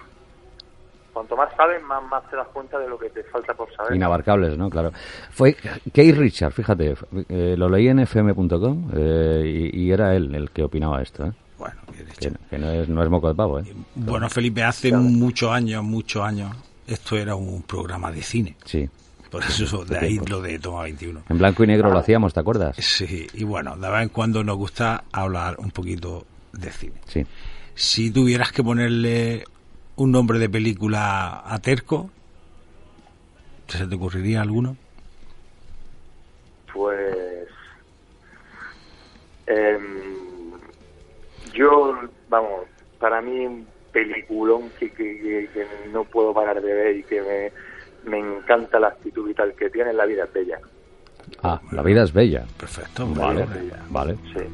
cuanto 1.13 1.37
más 1.37 1.49
sabes 1.57 1.83
más 1.83 2.03
más 2.05 2.29
te 2.31 2.37
das 2.37 2.47
cuenta 2.49 2.79
de 2.79 2.89
lo 2.89 2.99
que 2.99 3.09
te 3.11 3.23
falta 3.25 3.55
por 3.55 3.73
saber 3.75 3.95
Inabarcables, 3.97 4.57
¿no? 4.59 4.69
Claro. 4.71 4.93
Fue 5.31 5.57
Keith 5.93 6.17
Richard, 6.17 6.53
fíjate, 6.53 6.95
eh, 7.29 7.55
lo 7.57 7.69
leí 7.69 7.89
en 7.89 8.01
fm.com 8.01 8.91
eh, 8.95 9.71
y, 9.73 9.85
y 9.87 9.93
era 9.93 10.15
él 10.15 10.35
el 10.35 10.51
que 10.51 10.63
opinaba 10.65 11.03
esto, 11.03 11.27
¿eh? 11.27 11.33
Bueno, 11.59 11.77
bien 11.93 12.07
que, 12.19 12.29
hecho. 12.29 12.37
que 12.51 12.59
no, 12.59 12.71
es, 12.71 12.89
no 12.89 13.03
es 13.03 13.09
moco 13.09 13.29
de 13.29 13.35
pavo, 13.35 13.61
¿eh? 13.61 13.65
Bueno, 13.95 14.29
Felipe, 14.29 14.63
hace 14.65 14.93
muchos 14.93 15.51
años, 15.51 15.83
muchos 15.85 16.23
años, 16.23 16.55
esto 16.87 17.17
era 17.17 17.35
un 17.37 17.63
programa 17.63 18.11
de 18.11 18.23
cine. 18.23 18.57
Sí. 18.65 18.89
Por 19.35 19.43
eso 19.43 19.85
de 19.85 19.99
ahí 19.99 20.19
lo 20.29 20.41
de 20.41 20.61
Toma 20.61 20.83
21. 20.85 21.25
En 21.29 21.39
blanco 21.39 21.65
y 21.65 21.67
negro 21.67 21.91
lo 21.91 21.99
hacíamos, 21.99 22.33
¿te 22.33 22.39
acuerdas? 22.39 22.77
Sí, 22.79 23.27
y 23.35 23.43
bueno, 23.43 23.75
de 23.77 23.91
vez 23.91 24.03
en 24.03 24.09
cuando 24.11 24.45
nos 24.45 24.57
gusta 24.57 25.03
hablar 25.11 25.57
un 25.59 25.73
poquito 25.73 26.25
de 26.53 26.71
cine. 26.71 26.95
Sí. 27.09 27.27
Si 27.75 28.13
tuvieras 28.13 28.53
que 28.53 28.63
ponerle 28.63 29.43
un 29.97 30.13
nombre 30.13 30.39
de 30.39 30.49
película 30.49 31.43
a 31.45 31.59
Terco, 31.59 32.11
¿se 33.67 33.85
te 33.89 33.95
ocurriría 33.97 34.41
alguno? 34.41 34.77
pues 36.73 37.47
em, 39.47 40.53
yo 41.53 41.99
vamos 42.29 42.67
para 42.99 43.21
mí 43.21 43.47
un 43.47 43.67
peliculón 43.93 44.71
que, 44.79 44.91
que, 44.93 45.05
que- 45.21 45.51
que 45.53 45.67
no 45.93 46.05
puedo 46.05 46.33
parar 46.35 46.61
de 46.61 46.73
ver 46.75 46.97
y 46.97 47.03
que 47.05 47.21
me, 47.23 47.53
me 48.05 48.19
encanta 48.19 48.79
la 48.79 48.89
actitud 48.89 49.27
vital 49.27 49.55
que 49.55 49.71
tiene 49.71 49.93
la 49.93 50.05
vida 50.07 50.25
es 50.25 50.33
bella 50.33 50.59
Ah, 51.43 51.61
la 51.73 51.83
vida 51.83 52.03
es 52.03 52.13
bella. 52.13 52.45
Perfecto. 52.59 53.07
Vale, 53.09 53.47
vale. 53.91 54.17
sí 54.35 54.45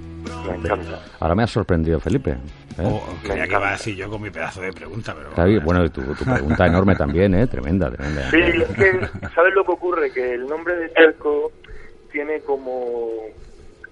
me 0.46 0.54
encanta 0.56 1.00
Ahora 1.18 1.34
me 1.34 1.42
has 1.42 1.50
sorprendido, 1.50 2.00
Felipe. 2.00 2.30
¿eh? 2.30 3.00
Creía 3.22 3.44
que 3.44 3.50
iba 3.54 3.68
a 3.68 3.72
decir 3.72 3.96
yo 3.96 4.08
con 4.10 4.22
mi 4.22 4.30
pedazo 4.30 4.60
de 4.60 4.72
pregunta, 4.72 5.14
pero 5.14 5.30
Está 5.30 5.44
bien, 5.44 5.64
Bueno, 5.64 5.88
tu, 5.90 6.02
tu 6.14 6.24
pregunta 6.24 6.66
enorme 6.66 6.94
también, 6.96 7.34
¿eh? 7.34 7.46
Tremenda, 7.46 7.90
tremenda. 7.90 8.30
Sí, 8.30 8.38
es 8.38 8.68
que, 8.76 9.08
¿sabes 9.34 9.54
lo 9.54 9.64
que 9.64 9.72
ocurre? 9.72 10.12
Que 10.12 10.34
el 10.34 10.46
nombre 10.46 10.76
de 10.76 10.88
Terco 10.90 11.52
tiene 12.10 12.40
como 12.40 13.08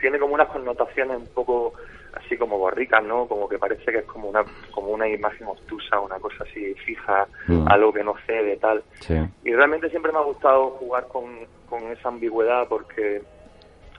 tiene 0.00 0.18
como 0.18 0.34
unas 0.34 0.48
connotaciones 0.48 1.16
un 1.18 1.26
poco 1.34 1.72
así 2.14 2.36
como 2.36 2.58
borricas, 2.58 3.02
¿no? 3.04 3.26
Como 3.26 3.48
que 3.48 3.58
parece 3.58 3.84
que 3.92 3.98
es 3.98 4.04
como 4.06 4.28
una 4.28 4.44
como 4.72 4.88
una 4.88 5.08
imagen 5.08 5.46
obtusa, 5.46 6.00
una 6.00 6.18
cosa 6.18 6.44
así 6.48 6.74
fija, 6.86 7.26
Mm. 7.48 7.66
algo 7.68 7.92
que 7.92 8.04
no 8.04 8.14
cede, 8.26 8.56
tal. 8.56 8.82
Sí. 9.00 9.14
Y 9.44 9.52
realmente 9.52 9.88
siempre 9.90 10.12
me 10.12 10.18
ha 10.18 10.22
gustado 10.22 10.70
jugar 10.70 11.06
con, 11.08 11.46
con 11.68 11.82
esa 11.92 12.08
ambigüedad 12.08 12.66
porque 12.68 13.22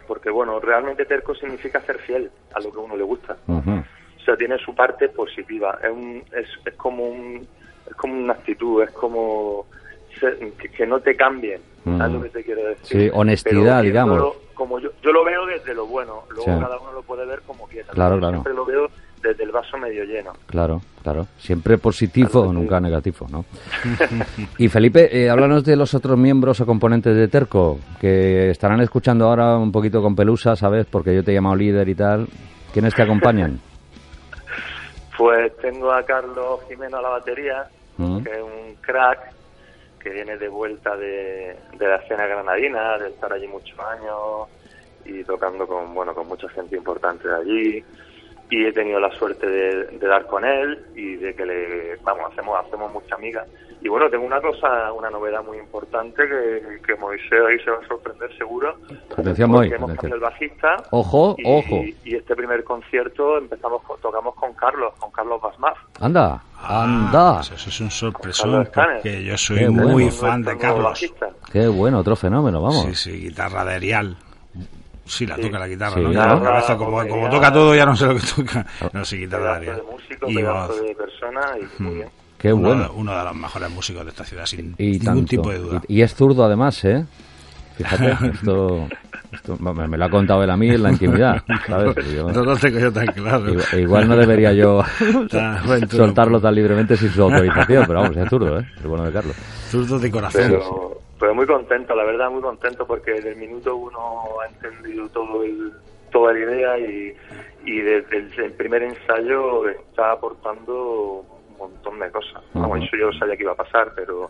porque 0.07 0.29
bueno, 0.31 0.59
realmente 0.59 1.05
terco 1.05 1.35
significa 1.35 1.81
ser 1.81 1.99
fiel 1.99 2.31
a 2.55 2.59
lo 2.61 2.71
que 2.71 2.77
a 2.79 2.81
uno 2.81 2.97
le 2.97 3.03
gusta. 3.03 3.37
O 3.47 4.21
sea, 4.25 4.35
tiene 4.35 4.57
su 4.57 4.73
parte 4.75 5.07
positiva. 5.09 5.77
Es, 5.83 5.89
un, 5.91 6.23
es, 6.35 6.47
es 6.65 6.73
como 6.75 7.05
un, 7.07 7.47
es 7.87 7.95
como 7.95 8.13
una 8.13 8.33
actitud, 8.33 8.81
es 8.83 8.91
como 8.91 9.65
ser- 10.19 10.37
que, 10.53 10.69
que 10.69 10.85
no 10.87 10.99
te 10.99 11.15
cambien. 11.15 11.61
¿Sabes 11.97 12.11
Mm. 12.11 12.15
lo 12.15 12.23
que 12.23 12.29
te 12.29 12.43
quiero 12.43 12.63
decir? 12.67 13.01
Sí, 13.01 13.09
honestidad, 13.13 13.81
digamos. 13.83 14.33
Como 14.53 14.77
yo, 14.79 14.89
yo 15.01 15.11
lo 15.11 15.23
veo 15.23 15.45
desde 15.45 15.73
lo 15.73 15.85
bueno, 15.87 16.23
luego 16.29 16.43
Sí. 16.43 16.59
cada 16.59 16.77
uno 16.79 16.91
lo 16.91 17.01
puede 17.03 17.25
ver 17.25 17.41
como 17.47 17.65
quiera. 17.67 17.87
Claro, 17.93 18.17
claro. 18.17 18.33
Siempre 18.33 18.53
lo 18.53 18.65
veo 18.65 18.87
desde 19.21 19.43
el 19.43 19.51
vaso 19.51 19.77
medio 19.77 20.03
lleno. 20.03 20.33
Claro, 20.47 20.81
claro. 21.01 21.27
Siempre 21.37 21.77
positivo, 21.77 22.29
Claro 22.29 22.47
que 22.49 22.55
sí. 22.55 22.61
nunca 22.61 22.79
negativo, 22.81 23.27
¿no? 23.29 23.45
y 24.57 24.67
Felipe, 24.67 25.09
eh, 25.17 25.29
háblanos 25.29 25.63
de 25.63 25.75
los 25.77 25.93
otros 25.93 26.17
miembros 26.17 26.59
o 26.59 26.65
componentes 26.65 27.15
de 27.15 27.27
Terco, 27.29 27.79
que 28.01 28.49
estarán 28.49 28.81
escuchando 28.81 29.27
ahora 29.29 29.57
un 29.57 29.71
poquito 29.71 30.01
con 30.01 30.15
pelusa, 30.15 30.55
¿sabes? 30.57 30.85
Porque 30.85 31.15
yo 31.15 31.23
te 31.23 31.31
he 31.31 31.35
llamado 31.35 31.55
líder 31.55 31.87
y 31.87 31.95
tal. 31.95 32.27
¿Quiénes 32.73 32.93
te 32.93 33.03
acompañan? 33.03 33.59
Pues 35.17 35.55
tengo 35.57 35.91
a 35.91 36.01
Carlos 36.03 36.61
Jimeno 36.69 36.97
a 36.97 37.01
la 37.01 37.09
batería, 37.09 37.65
Mm. 37.97 38.23
que 38.23 38.29
es 38.31 38.41
un 38.41 38.75
crack 38.81 39.33
que 39.99 40.09
viene 40.11 40.37
de 40.37 40.47
vuelta 40.47 40.95
de, 40.97 41.55
de 41.77 41.87
la 41.87 41.97
escena 41.97 42.25
granadina, 42.27 42.97
de 42.97 43.09
estar 43.09 43.31
allí 43.33 43.47
muchos 43.47 43.77
años 43.79 44.47
y 45.05 45.23
tocando 45.23 45.67
con 45.67 45.93
bueno 45.93 46.13
con 46.13 46.27
mucha 46.27 46.49
gente 46.49 46.75
importante 46.77 47.27
de 47.27 47.35
allí. 47.35 47.83
Y 48.51 48.65
he 48.65 48.73
tenido 48.73 48.99
la 48.99 49.11
suerte 49.11 49.45
de, 49.45 49.85
de 49.99 50.07
dar 50.07 50.25
con 50.25 50.43
él 50.43 50.83
y 50.95 51.17
de 51.17 51.35
que 51.35 51.45
le, 51.45 51.95
vamos, 51.97 52.31
hacemos, 52.31 52.57
hacemos 52.65 52.91
mucha 52.91 53.13
amiga. 53.13 53.45
Y 53.79 53.87
bueno, 53.89 54.09
tengo 54.09 54.25
una 54.25 54.41
cosa, 54.41 54.91
una 54.91 55.11
novedad 55.11 55.43
muy 55.43 55.59
importante 55.59 56.27
que, 56.27 56.81
que 56.85 56.95
Moisés 56.95 57.31
ahí 57.47 57.59
se 57.63 57.69
va 57.69 57.77
a 57.77 57.87
sorprender 57.87 58.35
seguro. 58.37 58.75
Atención, 59.15 59.51
Moy, 59.51 59.71
hemos 59.71 59.91
cambiado 59.91 60.15
el 60.15 60.21
bajista. 60.21 60.77
Ojo, 60.89 61.35
y, 61.37 61.43
ojo. 61.45 61.83
Y 62.03 62.15
este 62.15 62.35
primer 62.35 62.63
concierto 62.63 63.37
empezamos 63.37 63.83
con- 63.83 64.01
tocamos 64.01 64.33
con 64.33 64.53
Carlos, 64.55 64.95
con 64.97 65.11
Carlos 65.11 65.39
Basmaz. 65.39 65.77
Anda, 66.01 66.41
anda. 66.61 67.35
pues 67.37 67.51
eso 67.51 67.69
es 67.69 67.79
un 67.81 67.91
sorpresón 67.91 68.69
porque 68.73 69.23
yo 69.23 69.37
soy 69.37 69.59
Qué 69.59 69.69
muy 69.69 69.91
bueno. 69.93 70.11
fan 70.11 70.41
de 70.43 70.57
Carlos. 70.57 70.99
Qué 71.51 71.67
bueno, 71.67 71.99
otro 71.99 72.15
fenómeno, 72.15 72.61
vamos. 72.61 72.85
Sí, 72.87 72.95
sí, 72.95 73.11
guitarra 73.19 73.65
de 73.65 73.73
Arial. 73.75 74.17
Sí, 75.05 75.25
la 75.25 75.35
Sí. 75.37 75.41
toca 75.41 75.57
la 75.59 75.67
guitarra, 75.67 75.95
Sí, 75.95 76.01
¿no? 76.01 76.77
como, 76.77 77.29
toca 77.29 77.51
todo 77.51 77.73
ya 77.73 77.85
no 77.85 77.95
sé 77.95 78.05
lo 78.05 78.15
que 78.15 78.21
toca. 78.35 78.65
No, 78.93 79.03
sí, 79.03 79.17
guitarra 79.17 79.51
de 79.53 79.57
Arial. 79.57 79.83
Y 80.27 80.41
voz. 80.43 80.81
de 80.81 80.95
persona 80.95 81.41
y 81.59 81.81
muy 81.83 81.95
bien. 81.95 82.09
Qué 82.37 82.53
Uno, 82.53 82.67
bueno. 82.69 82.91
uno 82.95 83.17
de 83.17 83.23
los 83.23 83.35
mejores 83.35 83.69
músicos 83.71 84.03
de 84.05 84.11
esta 84.11 84.23
ciudad, 84.23 84.45
sin 84.45 84.75
Y 84.77 84.91
ningún 84.91 85.03
tanto. 85.05 85.25
tipo 85.25 85.49
de 85.49 85.57
duda. 85.59 85.81
Y, 85.87 85.97
y 85.99 86.01
es 86.03 86.13
zurdo 86.13 86.45
además, 86.45 86.85
¿eh? 86.85 87.05
Fíjate, 87.79 88.27
esto, 88.27 88.87
esto 89.31 89.57
me, 89.59 89.87
me 89.87 89.97
lo 89.97 90.05
ha 90.05 90.09
contado 90.09 90.43
él 90.43 90.49
a 90.49 90.57
mí 90.57 90.69
en 90.69 90.83
la 90.83 90.91
intimidad, 90.91 91.41
¿sabes? 91.65 91.95
Yo- 92.13 92.29
No 92.31 92.43
lo 92.43 92.55
tengo 92.57 92.77
yo 92.79 92.91
tan 92.91 93.07
claro. 93.07 93.49
igual, 93.49 93.65
igual 93.79 94.07
no 94.09 94.15
debería 94.17 94.51
yo 94.53 94.83
bueno, 95.65 95.87
tú 95.87 95.97
soltarlo 95.97 96.39
tan 96.41 96.55
libremente 96.55 96.97
sin 96.97 97.09
su 97.09 97.23
autorización, 97.23 97.85
pero 97.87 98.01
vamos, 98.01 98.17
es 98.17 98.29
zurdo, 98.29 98.59
¿eh? 98.59 98.65
El 98.81 98.87
bueno 98.87 99.05
de 99.05 99.13
Carlos. 99.13 99.35
Zurdo 99.69 99.97
de 99.97 100.11
corazón. 100.11 100.41
Pero, 100.45 101.01
pero 101.19 101.33
muy 101.35 101.45
contento, 101.45 101.95
la 101.95 102.03
verdad, 102.03 102.29
muy 102.29 102.41
contento 102.41 102.85
porque 102.85 103.11
desde 103.13 103.31
el 103.31 103.37
minuto 103.37 103.75
uno 103.75 104.23
ha 104.43 104.47
entendido 104.47 105.07
todo 105.09 105.43
el, 105.43 105.71
toda 106.11 106.33
la 106.33 106.39
idea 106.39 106.79
y, 106.79 107.13
y 107.65 107.79
desde 107.81 108.17
el, 108.17 108.33
el 108.43 108.51
primer 108.53 108.83
ensayo 108.83 109.69
está 109.69 110.11
aportando 110.11 111.23
un 111.51 111.57
montón 111.57 111.99
de 111.99 112.09
cosas. 112.11 112.41
Vamos, 112.53 112.79
eso 112.79 112.97
yo 112.97 113.11
sabía 113.17 113.37
que 113.37 113.43
iba 113.43 113.51
a 113.53 113.55
pasar, 113.55 113.93
pero 113.95 114.29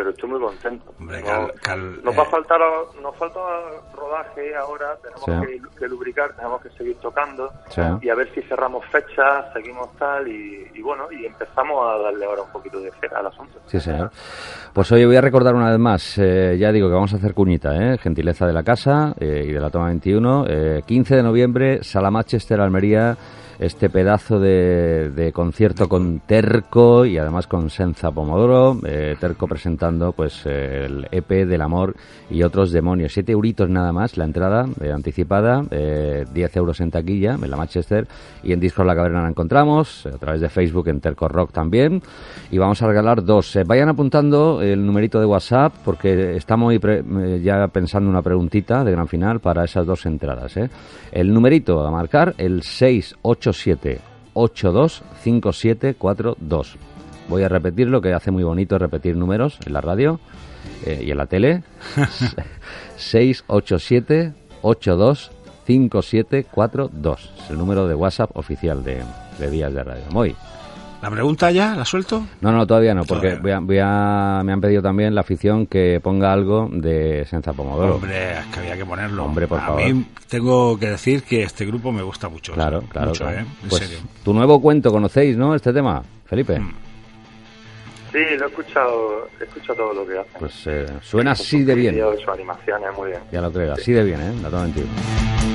pero 0.00 0.10
estoy 0.10 0.30
muy 0.30 0.40
contento. 0.40 0.94
Hombre, 0.98 1.20
No- 1.20 1.26
Cal- 1.26 1.52
Cal- 1.62 2.02
nos 2.02 2.16
va 2.18 2.22
a 2.22 2.24
eh, 2.26 2.28
faltar 2.30 2.60
nos 3.02 3.16
falta 3.16 3.38
rodaje 3.94 4.56
ahora, 4.56 4.96
tenemos 5.02 5.24
Sí. 5.24 5.60
que, 5.72 5.78
que 5.78 5.88
lubricar, 5.88 6.34
tenemos 6.34 6.62
que 6.62 6.70
seguir 6.70 6.96
tocando 6.96 7.50
Sí. 7.68 7.82
y 8.00 8.08
a 8.08 8.14
ver 8.14 8.32
si 8.34 8.40
cerramos 8.42 8.84
fechas, 8.86 9.52
seguimos 9.52 9.94
tal 9.98 10.26
y, 10.26 10.66
y 10.74 10.80
bueno, 10.80 11.04
y 11.12 11.26
empezamos 11.26 11.86
a 11.86 11.98
darle 11.98 12.24
ahora 12.24 12.42
un 12.42 12.50
poquito 12.50 12.80
de 12.80 12.90
cera 13.00 13.18
al 13.18 13.26
asunto. 13.26 13.58
Sí, 13.66 13.78
señor. 13.78 14.10
Pues 14.72 14.90
oye, 14.92 15.04
voy 15.04 15.16
a 15.16 15.20
recordar 15.20 15.54
una 15.54 15.70
vez 15.70 15.78
más, 15.78 16.16
eh, 16.18 16.56
ya 16.58 16.72
digo 16.72 16.88
que 16.88 16.94
vamos 16.94 17.12
a 17.12 17.16
hacer 17.16 17.34
cuñita, 17.34 17.76
¿eh? 17.76 17.98
gentileza 17.98 18.46
de 18.46 18.52
la 18.54 18.62
casa 18.62 19.14
eh, 19.20 19.44
y 19.46 19.52
de 19.52 19.60
la 19.60 19.68
toma 19.70 19.86
21. 19.86 20.46
eh, 20.48 20.82
15 20.86 21.16
de 21.16 21.22
noviembre, 21.22 21.84
Sala 21.84 22.10
Manchester, 22.10 22.60
Almería, 22.60 23.16
este 23.60 23.90
pedazo 23.90 24.40
de, 24.40 25.30
concierto 25.34 25.86
con 25.86 26.20
Terco 26.20 27.04
y 27.04 27.18
además 27.18 27.46
con 27.46 27.68
Senza 27.68 28.10
Pomodoro. 28.10 28.78
eh, 28.86 29.16
Terco 29.20 29.46
presentando 29.46 30.12
pues 30.12 30.46
eh, 30.46 30.86
el 30.86 31.06
EP 31.10 31.46
del 31.46 31.60
amor 31.60 31.94
y 32.30 32.42
otros 32.42 32.72
demonios. 32.72 33.12
Siete 33.12 33.32
euritos 33.32 33.68
nada 33.68 33.92
más 33.92 34.16
la 34.16 34.24
entrada 34.24 34.66
eh, 34.80 34.90
anticipada, 34.90 35.62
eh, 35.70 36.24
10 36.32 36.56
euros 36.56 36.80
en 36.80 36.90
taquilla 36.90 37.34
en 37.34 37.50
la 37.50 37.56
Manchester 37.58 38.08
y 38.42 38.54
en 38.54 38.60
Discos 38.60 38.86
La 38.86 38.94
Caverna 38.94 39.22
la 39.22 39.28
encontramos, 39.28 40.06
a 40.06 40.16
través 40.16 40.40
de 40.40 40.48
Facebook 40.48 40.88
en 40.88 41.00
Terco 41.00 41.28
Rock 41.28 41.52
también. 41.52 42.02
Y 42.50 42.56
vamos 42.56 42.80
a 42.80 42.86
regalar 42.86 43.22
dos. 43.22 43.58
Vayan 43.66 43.90
apuntando 43.90 44.62
el 44.62 44.84
numerito 44.84 45.20
de 45.20 45.26
WhatsApp 45.26 45.74
porque 45.84 46.34
estamos 46.36 46.74
ya 47.42 47.68
pensando 47.68 48.08
una 48.08 48.22
preguntita 48.22 48.84
de 48.84 48.92
gran 48.92 49.06
final 49.06 49.40
para 49.40 49.64
esas 49.64 49.84
dos 49.84 50.06
entradas. 50.06 50.54
El 51.12 51.34
numerito 51.34 51.86
a 51.86 51.90
marcar, 51.90 52.34
el 52.38 52.62
687 52.62 53.49
825742. 54.34 56.76
Voy 57.28 57.42
a 57.42 57.48
repetirlo, 57.48 58.00
que 58.00 58.12
hace 58.12 58.30
muy 58.30 58.42
bonito 58.42 58.78
repetir 58.78 59.16
números 59.16 59.58
en 59.64 59.72
la 59.72 59.80
radio 59.80 60.20
eh, 60.84 61.02
y 61.04 61.10
en 61.10 61.16
la 61.16 61.24
tele. 61.26 61.62
687 62.96 64.34
825742. 64.62 67.32
Es 67.44 67.50
el 67.50 67.58
número 67.58 67.86
de 67.86 67.94
WhatsApp 67.94 68.36
oficial 68.36 68.82
de, 68.84 69.02
de 69.38 69.50
Días 69.50 69.72
de 69.72 69.84
Radio. 69.84 70.04
Muy. 70.10 70.34
¿La 71.02 71.10
pregunta 71.10 71.50
ya? 71.50 71.74
¿La 71.74 71.84
suelto? 71.86 72.26
No, 72.42 72.52
no, 72.52 72.66
todavía 72.66 72.94
no, 72.94 73.04
porque 73.04 73.30
Todavía 73.30 73.40
voy 73.40 73.52
a, 73.52 73.58
voy 73.60 73.78
a- 73.82 74.42
me 74.44 74.52
han 74.52 74.60
pedido 74.60 74.82
también 74.82 75.14
la 75.14 75.22
afición 75.22 75.66
que 75.66 75.98
ponga 76.02 76.30
algo 76.30 76.68
de 76.70 77.24
Senza 77.28 77.54
Pomodoro. 77.54 77.94
Hombre, 77.94 78.38
es 78.38 78.46
que 78.46 78.60
había 78.60 78.76
que 78.76 78.84
ponerlo. 78.84 79.24
Hombre, 79.24 79.48
por 79.48 79.58
a 79.60 79.66
favor. 79.66 79.82
mí 79.82 80.04
tengo 80.28 80.78
que 80.78 80.90
decir 80.90 81.22
que 81.22 81.42
este 81.42 81.64
grupo 81.64 81.90
me 81.90 82.02
gusta 82.02 82.28
mucho. 82.28 82.52
Claro, 82.52 82.82
claro. 82.90 83.08
Mucho, 83.08 83.24
claro. 83.24 83.38
¿eh? 83.40 83.46
En 83.62 83.68
Pues, 83.70 83.82
serio. 83.82 83.98
Tu 84.22 84.34
nuevo 84.34 84.60
cuento, 84.60 84.92
¿conocéis, 84.92 85.38
no? 85.38 85.54
Este 85.54 85.72
tema, 85.72 86.02
Felipe. 86.26 86.60
Mm. 86.60 86.74
Sí, 88.12 88.18
lo 88.38 88.44
he 88.44 88.48
escuchado, 88.48 89.28
he 89.40 89.44
escuchado 89.44 89.74
todo 89.76 89.94
lo 89.94 90.06
que 90.06 90.18
hacen. 90.18 90.32
Pues 90.38 90.66
eh, 90.66 90.84
suena 91.00 91.30
así 91.30 91.62
de 91.64 91.74
bien. 91.76 91.94
Vídeos, 91.94 92.18
sus 92.20 92.28
animaciones, 92.28 92.88
muy 92.94 93.08
bien. 93.08 93.20
Ya 93.32 93.40
lo 93.40 93.50
creo, 93.50 93.72
así 93.72 93.92
de 93.92 94.04
bien, 94.04 94.20
¿eh? 94.20 94.32
La 94.42 94.50
toma 94.50 94.64
21. 94.64 95.49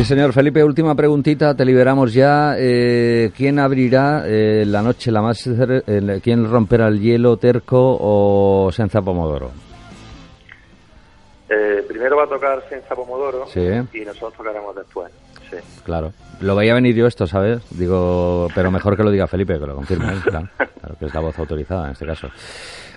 Sí, 0.00 0.06
señor 0.06 0.32
Felipe, 0.32 0.64
última 0.64 0.94
preguntita, 0.94 1.54
te 1.54 1.62
liberamos 1.62 2.14
ya. 2.14 2.54
Eh, 2.56 3.30
¿Quién 3.36 3.58
abrirá 3.58 4.24
eh, 4.26 4.64
la 4.66 4.80
noche 4.80 5.12
la 5.12 5.20
más... 5.20 5.46
eh, 5.46 6.20
¿Quién 6.24 6.50
romperá 6.50 6.88
el 6.88 6.98
hielo, 6.98 7.36
Terco 7.36 7.98
o 8.00 8.72
Senza 8.72 9.02
Pomodoro? 9.02 9.50
Eh, 11.50 11.84
primero 11.86 12.16
va 12.16 12.24
a 12.24 12.28
tocar 12.28 12.64
Senza 12.70 12.94
Pomodoro 12.94 13.46
Sí. 13.48 13.60
y 13.92 14.00
nosotros 14.06 14.32
tocaremos 14.38 14.74
después. 14.74 15.12
Sí. 15.50 15.56
Claro. 15.84 16.14
Lo 16.40 16.56
veía 16.56 16.72
venir 16.72 16.96
yo 16.96 17.06
esto, 17.06 17.26
¿sabes? 17.26 17.60
Digo, 17.68 18.48
pero 18.54 18.70
mejor 18.70 18.96
que 18.96 19.02
lo 19.02 19.10
diga 19.10 19.26
Felipe, 19.26 19.58
que 19.60 19.66
lo 19.66 19.74
confirme. 19.74 20.14
Claro, 20.80 20.96
que 20.98 21.04
es 21.04 21.12
la 21.12 21.20
voz 21.20 21.38
autorizada 21.38 21.84
en 21.88 21.92
este 21.92 22.06
caso. 22.06 22.28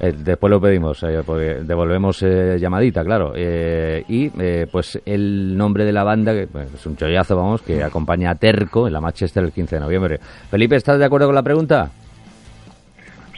Eh, 0.00 0.14
después 0.16 0.50
lo 0.50 0.58
pedimos, 0.60 1.02
eh, 1.02 1.20
porque 1.26 1.56
devolvemos 1.62 2.22
eh, 2.22 2.56
llamadita, 2.58 3.04
claro. 3.04 3.32
Eh, 3.36 4.02
y 4.08 4.30
eh, 4.40 4.66
pues 4.70 4.98
el 5.04 5.54
nombre 5.56 5.84
de 5.84 5.92
la 5.92 6.04
banda, 6.04 6.32
que 6.32 6.46
bueno, 6.46 6.70
es 6.74 6.86
un 6.86 6.96
chollazo, 6.96 7.36
vamos, 7.36 7.60
que 7.60 7.82
acompaña 7.84 8.30
a 8.30 8.34
Terco 8.34 8.86
en 8.86 8.94
la 8.94 9.00
Manchester 9.02 9.44
el 9.44 9.52
15 9.52 9.76
de 9.76 9.80
noviembre. 9.80 10.18
Felipe, 10.50 10.76
¿estás 10.76 10.98
de 10.98 11.04
acuerdo 11.04 11.26
con 11.26 11.34
la 11.34 11.42
pregunta? 11.42 11.90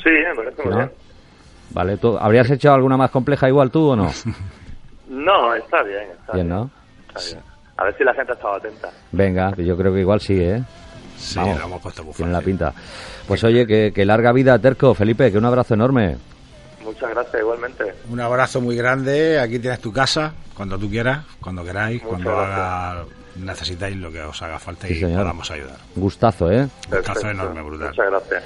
Sí, 0.04 0.10
me 0.10 0.34
parece 0.36 0.62
muy 0.62 0.70
¿No? 0.72 0.78
bien. 0.78 0.90
Vale, 1.70 1.96
¿tú, 1.96 2.16
¿habrías 2.16 2.48
hecho 2.50 2.72
alguna 2.72 2.96
más 2.96 3.10
compleja 3.10 3.48
igual 3.48 3.70
tú 3.70 3.88
o 3.90 3.96
no? 3.96 4.08
No, 5.08 5.54
está 5.54 5.82
bien, 5.82 6.04
está 6.20 6.32
Bien, 6.32 6.46
bien. 6.46 6.48
¿no? 6.48 6.70
Está 7.14 7.20
bien. 7.34 7.44
A 7.76 7.84
ver 7.84 7.96
si 7.98 8.04
la 8.04 8.14
gente 8.14 8.32
ha 8.32 8.34
estado 8.34 8.54
atenta. 8.54 8.88
Venga, 9.10 9.52
yo 9.56 9.76
creo 9.76 9.92
que 9.92 10.00
igual 10.00 10.20
sí, 10.20 10.40
¿eh? 10.40 10.62
Sí, 11.22 11.38
Vamos, 11.38 11.58
lo 11.60 11.64
hemos 11.66 11.80
puesto 11.82 12.04
muy 12.04 12.12
Tiene 12.14 12.32
la 12.32 12.40
pinta. 12.40 12.74
Pues 13.28 13.44
oye, 13.44 13.66
que, 13.66 13.92
que 13.94 14.04
larga 14.04 14.32
vida 14.32 14.58
Terco, 14.58 14.94
Felipe, 14.94 15.30
que 15.30 15.38
un 15.38 15.44
abrazo 15.44 15.74
enorme. 15.74 16.16
Muchas 16.84 17.10
gracias, 17.10 17.40
igualmente. 17.40 17.94
Un 18.10 18.20
abrazo 18.20 18.60
muy 18.60 18.76
grande. 18.76 19.38
Aquí 19.38 19.58
tienes 19.60 19.80
tu 19.80 19.92
casa, 19.92 20.32
cuando 20.56 20.76
tú 20.78 20.90
quieras, 20.90 21.24
cuando 21.40 21.64
queráis, 21.64 22.02
Muchas 22.02 22.08
cuando 22.22 22.40
haga- 22.40 23.04
necesitáis 23.36 23.96
lo 23.96 24.10
que 24.10 24.20
os 24.20 24.42
haga 24.42 24.58
falta 24.58 24.88
Sí, 24.88 24.94
y 24.94 25.00
señor. 25.00 25.18
podamos 25.20 25.50
ayudar. 25.52 25.76
Gustazo, 25.94 26.50
¿eh? 26.50 26.68
Gustazo 26.90 26.90
Perfecto. 27.20 27.30
enorme, 27.30 27.62
brutal. 27.62 27.88
Muchas 27.88 28.06
gracias. 28.10 28.42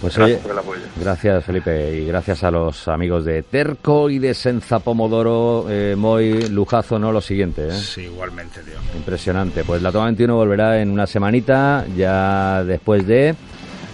Pues 0.00 0.16
Gracias 0.16 0.36
oye, 0.38 0.42
por 0.42 0.52
el 0.52 0.58
apoyo. 0.58 0.80
gracias 1.00 1.44
Felipe 1.44 1.96
y 1.96 2.06
gracias 2.06 2.44
a 2.44 2.50
los 2.52 2.86
amigos 2.86 3.24
de 3.24 3.42
Terco 3.42 4.08
y 4.08 4.18
de 4.20 4.32
Senza 4.32 4.78
Pomodoro, 4.78 5.66
eh, 5.68 5.96
muy 5.96 6.48
lujazo, 6.50 6.98
¿no? 7.00 7.10
Lo 7.10 7.20
siguiente, 7.20 7.66
¿eh? 7.68 7.72
Sí, 7.72 8.02
igualmente, 8.02 8.60
tío. 8.62 8.74
Impresionante. 8.96 9.64
Pues 9.64 9.82
la 9.82 9.90
toma 9.90 10.04
21 10.04 10.36
volverá 10.36 10.80
en 10.80 10.90
una 10.90 11.06
semanita, 11.06 11.84
ya 11.96 12.62
después 12.64 13.06
de 13.08 13.34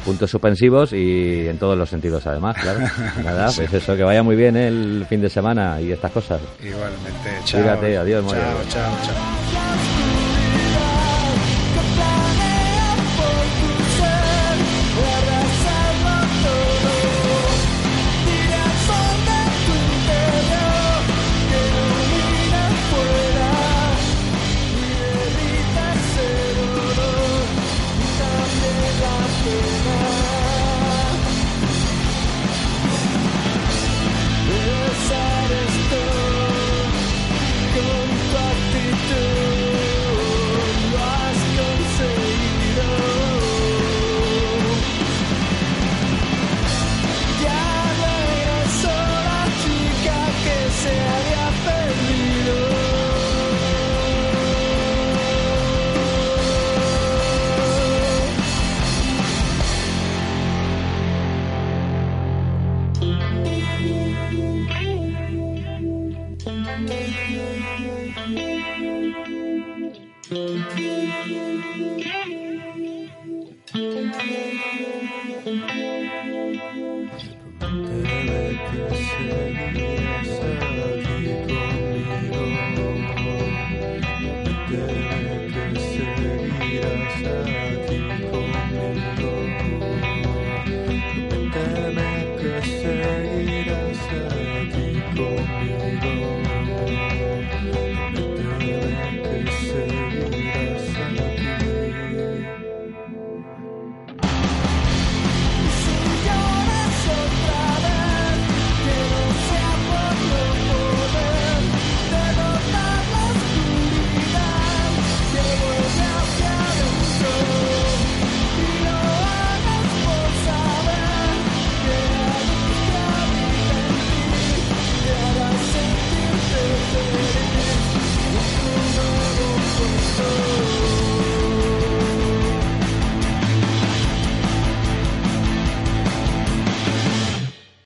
puntos 0.05 0.31
suspensivos 0.31 0.93
y 0.93 1.49
en 1.49 1.57
todos 1.57 1.79
los 1.79 1.89
sentidos 1.89 2.27
además, 2.27 2.57
claro. 2.61 2.81
Nada, 3.25 3.51
pues 3.57 3.73
eso, 3.73 3.97
que 3.97 4.03
vaya 4.03 4.23
muy 4.23 4.37
bien 4.37 4.55
el 4.59 5.07
fin 5.09 5.23
de 5.23 5.31
semana 5.31 5.81
y 5.81 5.91
estas 5.93 6.13
cosas. 6.13 6.39
Igualmente. 6.63 7.31
Chao. 7.45 7.61
Cuídate, 7.63 7.97
adiós, 7.97 8.25
Chao, 8.27 8.41
chao, 8.69 8.93
chao. 9.03 9.44